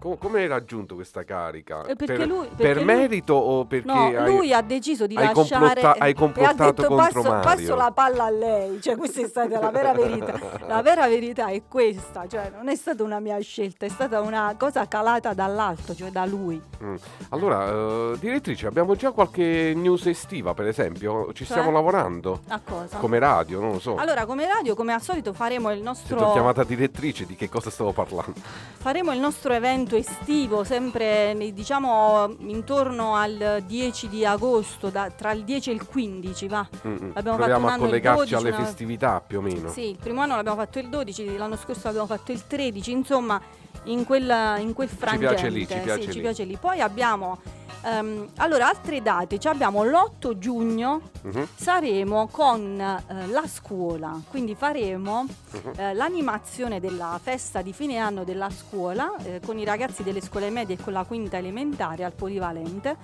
[0.00, 1.84] Com- come hai raggiunto questa carica?
[1.84, 5.14] Eh, per, lui- per perché lui- merito o perché No, hai- lui ha deciso di
[5.14, 7.42] hai lasciare complotta- hai e ha complottato detto contro passo, Mario.
[7.42, 10.38] passo la palla a lei, cioè questa è stata la vera verità.
[10.66, 14.54] La vera verità è questa, cioè non è stata una mia scelta, è stata una
[14.58, 16.58] cosa calata dall'alto, cioè da lui.
[16.82, 16.94] Mm.
[17.28, 21.26] Allora, eh, direttrice, abbiamo già qualche news estiva, per esempio?
[21.34, 21.58] Ci Cioè?
[21.58, 22.40] stiamo lavorando?
[22.48, 22.96] A cosa?
[22.96, 23.96] Come radio, non lo so.
[23.96, 27.50] Allora, come radio, come al solito faremo il Se nostro ho chiamata direttrice, di che
[27.50, 28.32] cosa stavo parlando?
[28.78, 35.44] Faremo il nostro evento estivo sempre diciamo intorno al 10 di agosto, da- tra il
[35.44, 36.66] 10 e il 15, va.
[36.86, 37.10] Mm, mm.
[37.14, 39.70] L'abbiamo fatto Proviamo un a collegarci 12, alle una- festività più o meno.
[39.70, 43.40] Sì, il primo anno l'abbiamo fatto il 12, l'anno scorso l'abbiamo fatto il 13, insomma
[43.84, 45.26] in quel, in quel frangente.
[45.34, 46.12] piace lì, ci piace sì, lì.
[46.12, 46.56] ci piace lì.
[46.60, 47.38] Poi abbiamo,
[47.84, 51.48] ehm, allora, altre date, cioè abbiamo l'8 giugno, Mhm.
[51.54, 55.72] saremo con eh, la scuola, quindi faremo Mhm.
[55.76, 60.50] eh, l'animazione della festa di fine anno della scuola eh, con i ragazzi delle scuole
[60.50, 62.96] medie e con la quinta elementare al Polivalente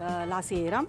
[0.00, 0.82] la sera.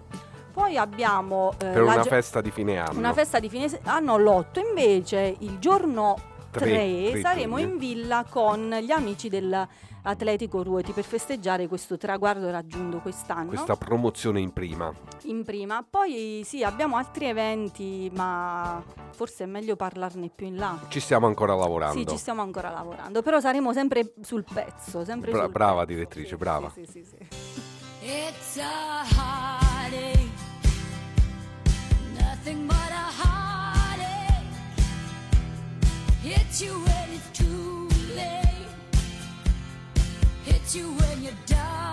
[0.53, 2.97] Poi abbiamo Per una gio- festa di fine anno.
[2.97, 6.15] una festa di fine anno l'8 invece il giorno
[6.49, 7.71] Tre- 3, tre saremo giugno.
[7.73, 9.27] in villa con gli amici
[10.03, 14.91] dell'Atletico Ruoti per festeggiare questo traguardo raggiunto quest'anno Questa promozione in prima.
[15.23, 15.85] in prima.
[15.87, 20.77] Poi sì, abbiamo altri eventi, ma forse è meglio parlarne più in là.
[20.87, 21.97] Ci stiamo ancora lavorando.
[21.99, 25.93] Sì, ci stiamo ancora lavorando, però saremo sempre sul pezzo, sempre Bra- sul brava pezzo.
[25.93, 26.71] direttrice, brava.
[26.73, 27.17] Sì, sì, sì.
[28.03, 30.29] It's a heartache,
[32.17, 34.49] nothing but a heartache.
[36.23, 37.10] Hits you when
[40.75, 41.90] you when you're.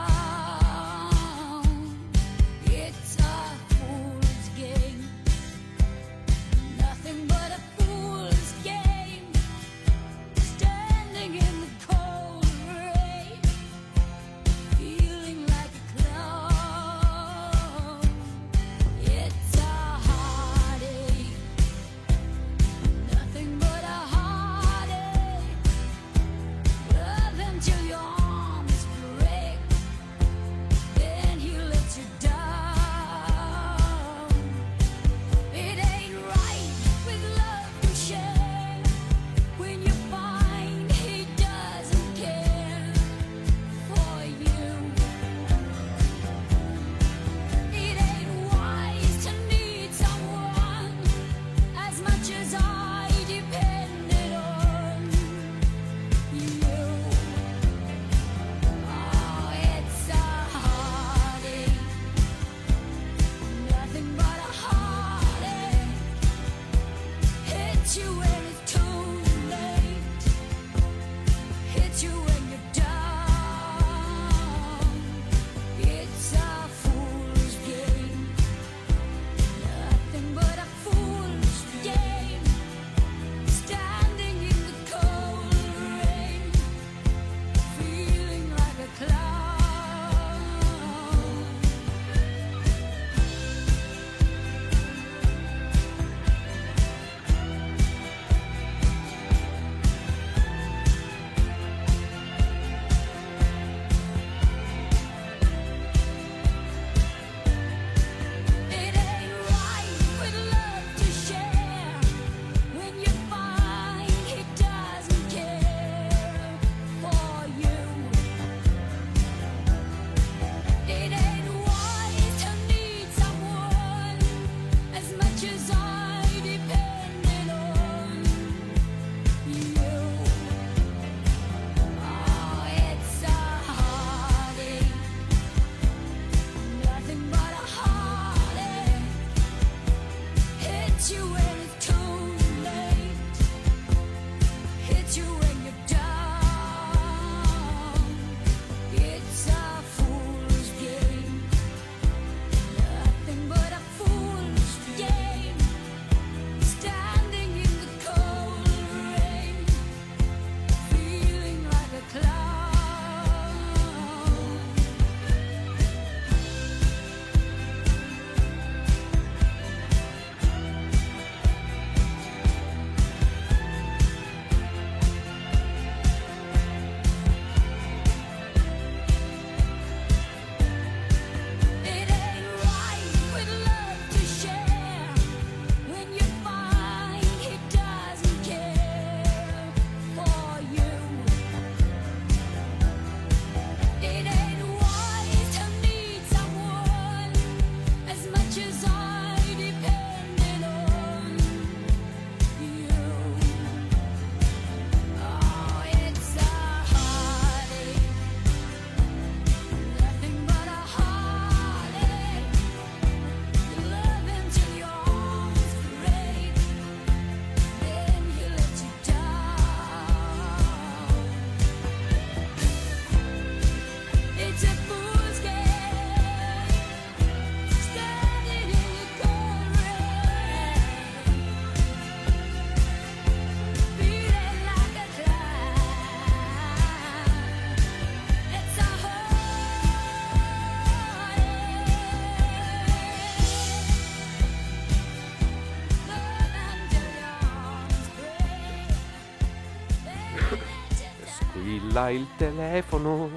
[251.98, 253.28] Squilla il telefono,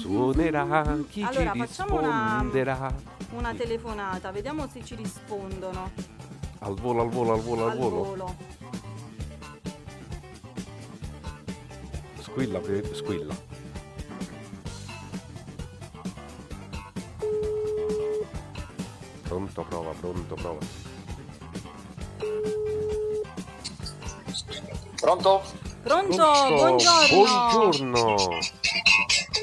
[0.00, 2.94] suonerà chi Allora, ci facciamo una- risponderà.
[3.32, 5.90] Una telefonata, vediamo se ci rispondono.
[6.60, 7.96] Al volo, al volo, al volo, al Al volo.
[8.04, 8.36] volo.
[12.20, 12.60] Squilla,
[12.94, 13.34] squilla.
[19.22, 20.58] Pronto, prova, pronto, prova.
[25.00, 25.61] Pronto?
[25.82, 26.14] Pronto,
[26.48, 27.08] buongiorno.
[27.10, 28.16] Buongiorno.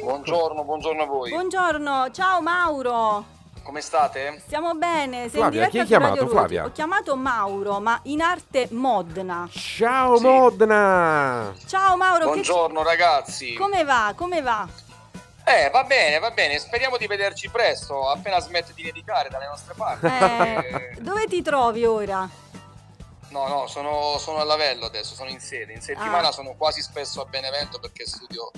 [0.01, 1.29] Buongiorno, buongiorno a voi.
[1.31, 3.25] Buongiorno, ciao Mauro.
[3.61, 4.41] Come state?
[4.45, 6.27] Stiamo bene, sei Flavia, in diretta chi hai chiamato.
[6.27, 6.63] Flavia?
[6.63, 9.49] Ho chiamato Mauro, ma in arte Modena.
[9.51, 11.53] Ciao Modena!
[11.67, 13.53] Ciao Mauro, che Buongiorno ragazzi.
[13.55, 14.13] come va?
[14.15, 14.65] Come va?
[15.43, 16.57] Eh, va bene, va bene.
[16.57, 20.05] Speriamo di vederci presto, appena smette di nevicare dalle nostre parti.
[20.05, 22.27] Eh, dove ti trovi ora?
[23.29, 25.73] No, no, sono, sono a Lavello adesso, sono in sede.
[25.73, 26.31] In settimana Ah.
[26.31, 28.51] sono quasi spesso a Benevento perché studio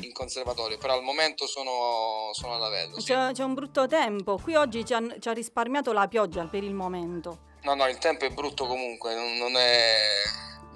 [0.00, 2.98] in conservatorio, però al momento sono, sono a Lavello.
[3.00, 3.12] sì.
[3.12, 4.36] C'è, c'è un brutto tempo.
[4.38, 7.38] Qui oggi ci ha, ci ha risparmiato la pioggia per il momento.
[7.62, 9.96] No, no, il tempo è brutto comunque, non, non è,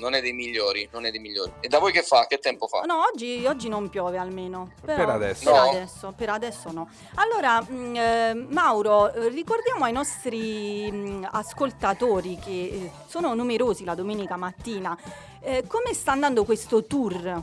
[0.00, 1.52] non è dei migliori, non è dei migliori.
[1.60, 2.26] E da voi che fa?
[2.26, 2.80] Che tempo fa?
[2.80, 4.72] No, oggi, oggi non piove almeno.
[4.84, 5.44] Però- Per adesso.
[5.44, 5.68] Per No?
[5.68, 6.88] adesso, per adesso no.
[7.16, 14.36] Allora, mh, eh, Mauro, ricordiamo ai nostri mh, ascoltatori che eh, sono numerosi la domenica
[14.36, 14.96] mattina,
[15.42, 17.42] eh, come sta andando questo tour?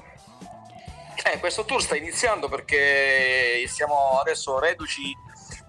[1.23, 5.15] Eh, questo tour sta iniziando perché siamo adesso reduci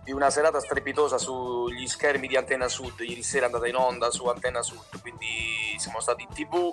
[0.09, 3.01] di una serata strepitosa sugli schermi di Antenna Sud.
[3.01, 6.73] Ieri sera è andata in onda su Antenna Sud, quindi siamo stati in tv,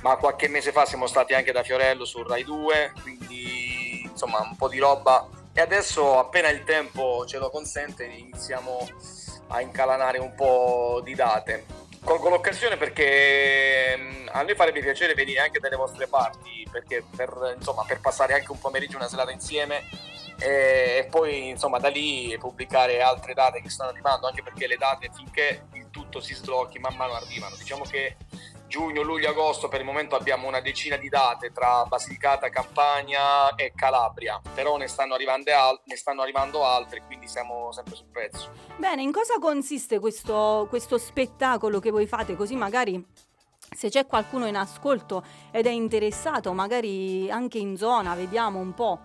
[0.00, 4.56] ma qualche mese fa siamo stati anche da Fiorello su Rai 2, quindi insomma un
[4.56, 5.28] po' di roba.
[5.52, 8.88] E adesso appena il tempo ce lo consente iniziamo
[9.46, 11.66] a incalanare un po' di date.
[12.02, 17.54] Colgo l'occasione perché mm, a noi farebbe piacere venire anche dalle vostre parti, perché per,
[17.56, 20.10] insomma, per passare anche un pomeriggio, una serata insieme
[20.42, 25.10] e, poi insomma da lì pubblicare altre date che stanno arrivando, anche perché le date
[25.14, 27.56] finché il tutto si sblocchi man mano arrivano.
[27.56, 28.16] Diciamo che
[28.66, 33.72] giugno, luglio, agosto per il momento abbiamo una decina di date tra Basilicata, Campania e
[33.74, 38.50] Calabria, però ne stanno arrivando, al- ne stanno arrivando altre, quindi siamo sempre sul pezzo.
[38.76, 42.34] Bene, in cosa consiste questo, questo spettacolo che voi fate?
[42.34, 43.04] Così magari
[43.74, 49.00] se c'è qualcuno in ascolto ed è interessato, magari anche in zona, vediamo un po'.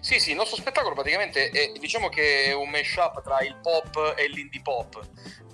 [0.00, 4.14] Sì, sì, il nostro spettacolo praticamente è, diciamo che è un mashup tra il pop
[4.16, 5.00] e l'indie pop.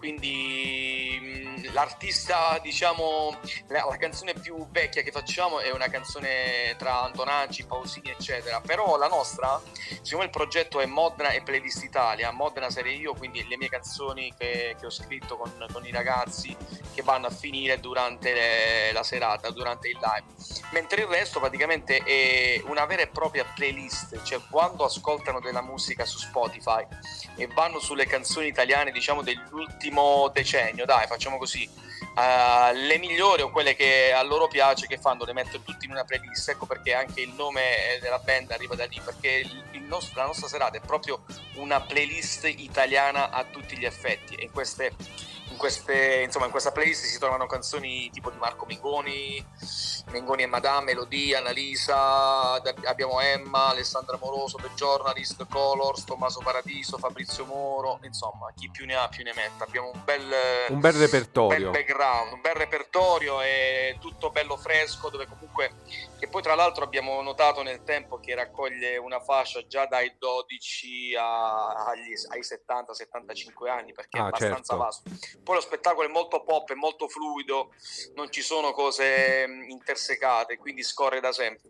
[0.05, 3.39] Quindi mh, l'artista, diciamo,
[3.69, 8.61] la, la canzone più vecchia che facciamo è una canzone tra Antonacci, Pausini, eccetera.
[8.61, 9.59] Però la nostra,
[10.03, 14.31] siccome il progetto è Modena e Playlist Italia, Modena sarei io, quindi le mie canzoni
[14.37, 16.55] che, che ho scritto con, con i ragazzi
[16.93, 20.27] che vanno a finire durante le- la serata, durante il live.
[20.73, 26.05] Mentre il resto praticamente è una vera e propria playlist, cioè quando ascoltano della musica
[26.05, 26.87] su Spotify
[27.37, 29.23] e vanno sulle canzoni italiane, diciamo
[29.95, 31.69] dell'ultimo decennio, dai, facciamo così.
[32.17, 35.25] eh, le migliori o quelle che a loro piace che fanno?
[35.25, 36.49] Le mettono tutte in una playlist.
[36.51, 39.49] Ecco perché anche il nome della band arriva da lì perché
[39.87, 41.25] nostro- la nostra serata è proprio
[41.55, 44.35] una playlist italiana a tutti gli effetti.
[44.35, 44.93] E queste
[45.55, 49.45] in, queste, insomma, in questa playlist si trovano canzoni tipo di Marco Mingoni,
[50.11, 57.45] Mingoni e Madame, Melodia, Annalisa, abbiamo Emma, Alessandra Moroso, The Journalist, Colors, Tommaso Paradiso, Fabrizio
[57.47, 59.65] Moro, insomma, chi più ne ha più ne metta.
[59.65, 60.33] Abbiamo un bel,
[60.71, 61.67] Un bel repertorio.
[61.67, 65.73] un bel background, un bel repertorio e tutto bello fresco dove comunque
[66.19, 71.15] che poi tra l'altro abbiamo notato nel tempo che raccoglie una fascia già dai 12
[71.15, 74.77] a- agli, ai 70-75 anni perché Ah, è abbastanza certo.
[74.77, 75.11] vasto.
[75.45, 77.71] Poi lo spettacolo è molto pop, è molto fluido,
[78.15, 81.69] non ci sono cose intersecate, quindi scorre da sempre.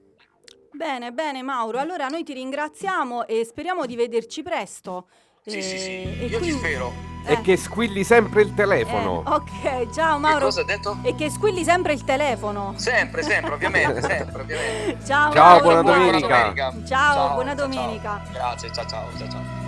[0.70, 5.09] Bene, bene Mauro, allora noi ti ringraziamo e speriamo di vederci presto.
[5.45, 7.12] Sì, sì, sì, Eh, e io quindi- spero.
[7.27, 9.25] E che squilli sempre il telefono.
[9.27, 10.45] Eh, ok, ciao Mauro.
[10.45, 10.99] cosa ha detto?
[11.03, 12.75] E che squilli sempre il telefono.
[12.77, 15.05] Sempre, sempre, ovviamente, sempre, ovviamente.
[15.07, 16.75] Ciao, Ciao, Mauro, buona buona domenica.
[16.87, 18.22] Ciao, buona domenica.
[18.31, 19.64] Grazie, ciao ciao, ciao ciao.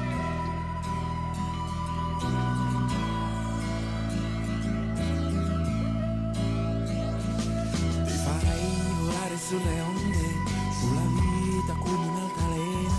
[9.47, 10.43] Sulle onde,
[10.81, 12.99] sulla vita come un'altalena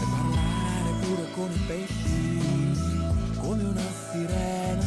[0.00, 2.40] e parlare pure con i pesci,
[3.38, 4.84] come una sirena.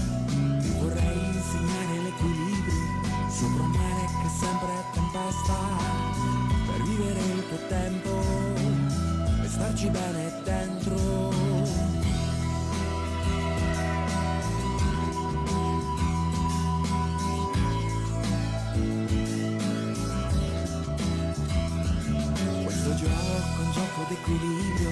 [0.59, 2.83] Ti vorrei insegnare l'equilibrio
[3.31, 5.57] sopra un mare che sempre è tempesta,
[6.67, 8.11] per vivere il tuo tempo
[9.41, 12.08] e starci bene dentro.
[23.79, 24.91] poco d'equilibrio,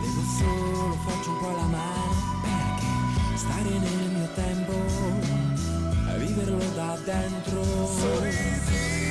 [0.00, 4.72] vedo solo, faccio un po' la mano, perché stare nel mio tempo,
[6.06, 7.64] a viverlo da dentro.
[7.64, 9.07] Sorrisi.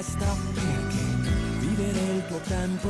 [0.00, 2.88] Tempesta, perché vivere il tuo tempo,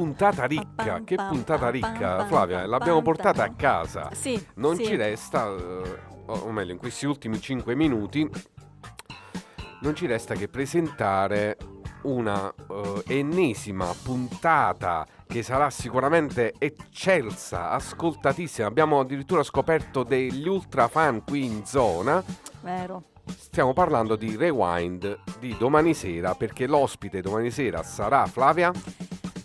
[0.00, 4.08] puntata ricca, che puntata ricca, Flavia, l'abbiamo portata a casa.
[4.12, 4.86] Sì, Non sì.
[4.86, 8.26] ci resta, eh, o meglio, in questi ultimi 5 minuti,
[9.82, 11.58] non ci resta che presentare
[12.02, 18.66] una eh, ennesima puntata che sarà sicuramente eccelsa, ascoltatissima.
[18.66, 22.24] Abbiamo addirittura scoperto degli ultra fan qui in zona.
[22.62, 23.02] Vero.
[23.26, 28.72] Stiamo parlando di Rewind di domani sera perché l'ospite domani sera sarà Flavia.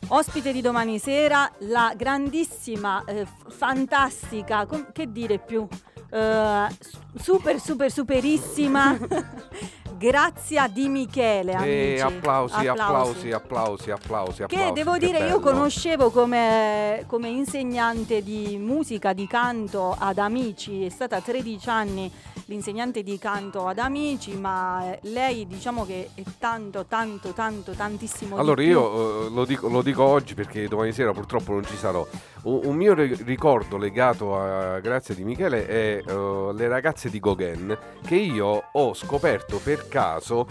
[0.08, 5.68] Ospite di domani sera, la grandissima, eh, fantastica, com- che dire più,
[6.12, 6.68] eh,
[7.16, 8.95] super, super, superissima,
[9.98, 12.02] Grazia di Michele, E amici.
[12.02, 19.14] applausi, applausi, applausi, applausi, Che devo che dire, io conoscevo come, come insegnante di musica,
[19.14, 22.12] di canto ad Amici, è stata 13 anni
[22.48, 28.38] l'insegnante di canto ad Amici, ma eh, lei diciamo che è tanto, tanto, tanto, tantissimo
[28.38, 32.06] Allora io eh, lo, dico, lo dico oggi perché domani sera purtroppo non ci sarò.
[32.43, 37.76] Un, mio ri- ricordo legato a Grazia di Michele è eh, le ragazze di Gauguin
[38.06, 40.48] che io ho scoperto per caso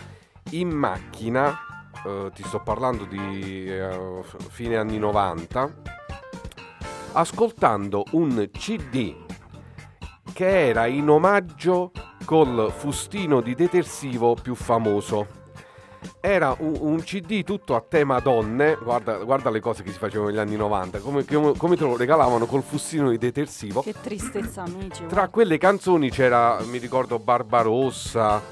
[0.50, 5.72] in macchina, eh, ti sto parlando di eh, fine anni 90,
[7.12, 9.14] ascoltando un CD
[10.32, 11.92] che era in omaggio
[12.24, 15.42] col fustino di detersivo più famoso.
[16.20, 20.30] Era un, un CD tutto a tema donne, guarda, guarda le cose che si facevano
[20.30, 23.82] negli anni 90, come, come- come te lo regalavano col fustino di detersivo.
[23.82, 25.06] Che tristezza, amici.
[25.06, 28.42] Tra quelle canzoni c'era, mi ricordo, Barbarossa,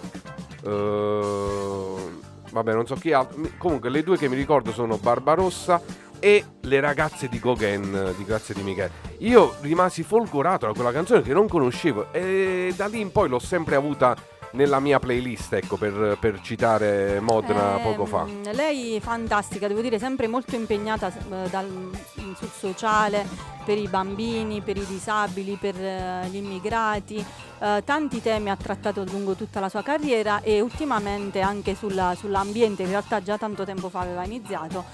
[0.65, 5.81] eh, vabbè non so chi altro, comunque le due che mi ricordo sono Barbarossa
[6.19, 8.91] e le ragazze di Gauguin di Grazia di Michele.
[9.19, 13.41] Io rimasi folgorato da quella canzone che non conoscevo e da lì in poi l'ho
[13.41, 14.17] sempre avuta
[14.53, 18.27] nella mia playlist, ecco, per, per citare Modena poco fa.
[18.53, 21.91] Lei fantastica, devo dire, sempre molto impegnata eh, dal-
[22.37, 23.27] sul sociale,
[23.65, 27.25] per i bambini, per i disabili, per eh, gli immigrati.
[27.59, 32.83] Eh, tanti temi ha trattato lungo tutta la sua carriera e ultimamente anche sulla- sull'ambiente,
[32.83, 34.85] in realtà già tanto tempo fa aveva iniziato.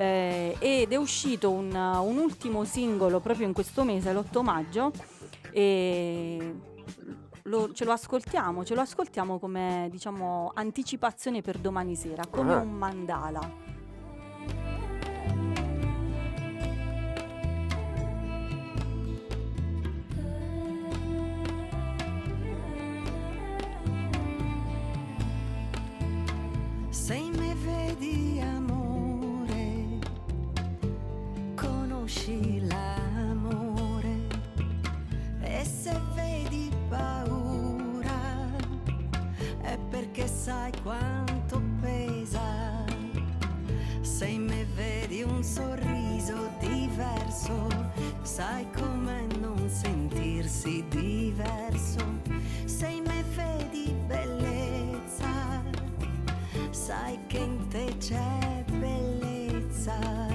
[0.00, 4.92] eh, ed è uscito un, un ultimo singolo proprio in questo mese, l'8 maggio,
[5.50, 6.54] e
[7.48, 12.58] lo- ce lo ascoltiamo, ce lo ascoltiamo come diciamo anticipazione per domani sera, come Ah.
[12.58, 13.66] un mandala.
[26.90, 29.98] Se me vedi amore,
[31.54, 32.57] conosci
[40.18, 42.84] perché sai quanto pesa.
[44.00, 47.68] Se me vedi un sorriso diverso,
[48.22, 52.04] sai come non sentirsi diverso.
[52.64, 55.62] Se me vedi bellezza,
[56.70, 60.27] sai che in te c'è bellezza.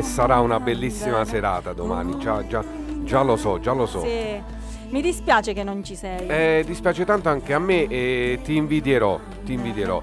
[0.00, 2.64] E sarà una bellissima serata domani, già, già,
[3.04, 4.00] già lo so, già lo so.
[4.00, 4.42] Sì.
[4.88, 6.26] Mi dispiace che non ci sei.
[6.26, 10.02] Eh, dispiace tanto anche a me e ti invidierò, ti invidierò.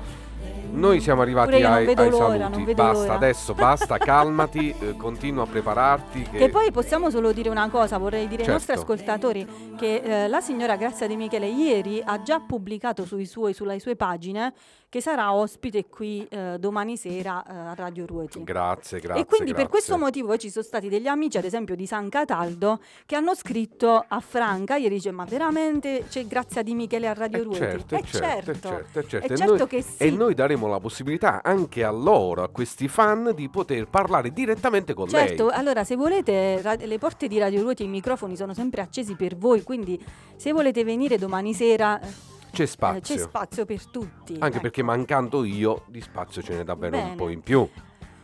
[0.69, 2.63] Noi siamo arrivati Pure io non ai, vedo ai l'ora, saluti.
[2.63, 3.13] vedo basta l'ora.
[3.15, 6.21] adesso, basta, calmati, eh, continua a prepararti.
[6.29, 6.37] Che...
[6.37, 8.91] E poi possiamo solo dire una cosa, vorrei dire ai nostri Certo.
[8.91, 13.79] ascoltatori che eh, la signora Grazia Di Michele ieri ha già pubblicato sui suoi, sulle
[13.79, 14.53] sue pagine
[14.89, 18.43] che sarà ospite qui eh, domani sera eh, a Radio Ruoti.
[18.43, 19.21] Grazie, grazie.
[19.23, 19.69] e quindi per grazie.
[19.69, 24.03] questo motivo ci sono stati degli amici, ad esempio di San Cataldo, che hanno scritto
[24.07, 27.57] a Franca ieri dice ma veramente c'è Grazia Di Michele a Radio Ruoti?
[27.59, 28.67] Certo, Eh, eh, certo, eh, certo.
[28.69, 29.27] certo, certo.
[29.27, 30.03] Eh, E certo noi, che sì.
[30.03, 34.93] e noi daremo la possibilità anche a loro, a questi fan, di poter parlare direttamente
[34.93, 35.57] con Certo, lei.
[35.57, 39.15] allora se volete, ra- le porte di Radio Ruoti e i microfoni sono sempre accesi
[39.15, 40.01] per voi, quindi
[40.35, 43.16] se volete venire domani sera eh, C'è eh, spazio.
[43.16, 44.34] c'è spazio per tutti.
[44.34, 44.60] Anche ecco.
[44.62, 47.12] perché mancando io, di spazio ce n'è davvero Bene.
[47.12, 47.70] un po' in più.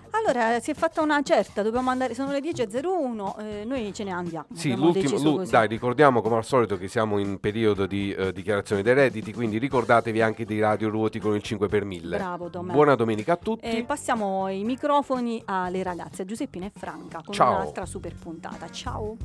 [0.10, 4.12] Allora, si è fatta una certa, dobbiamo andare, sono le 10.01, eh, noi ce ne
[4.12, 4.46] andiamo.
[4.54, 8.94] Sì, l'ultimo, dai, ricordiamo come al solito che siamo in periodo di eh, dichiarazione dei
[8.94, 12.18] redditi, quindi ricordatevi anche di Radio Ruoti con il 5 per 1000.
[12.18, 12.72] Bravo, Tomè.
[12.72, 13.66] Buona domenica a tutti.
[13.66, 17.56] E passiamo i microfoni alle ragazze, Giuseppina e Franca, con Ciao.
[17.56, 18.70] un'altra super puntata.
[18.70, 19.18] Ciao.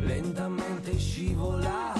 [0.00, 1.92] Lentamente scivola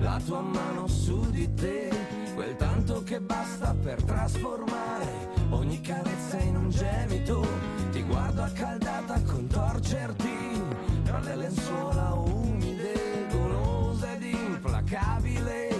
[0.00, 1.90] la tua mano su di te,
[2.34, 7.46] quel tanto che basta per trasformare ogni carezza in un gemito.
[7.90, 10.62] Ti guardo accaldata contorcerti
[11.04, 15.76] tra le lenzuola umide, golosa ed implacabile.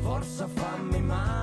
[0.00, 1.35] Forza fammi male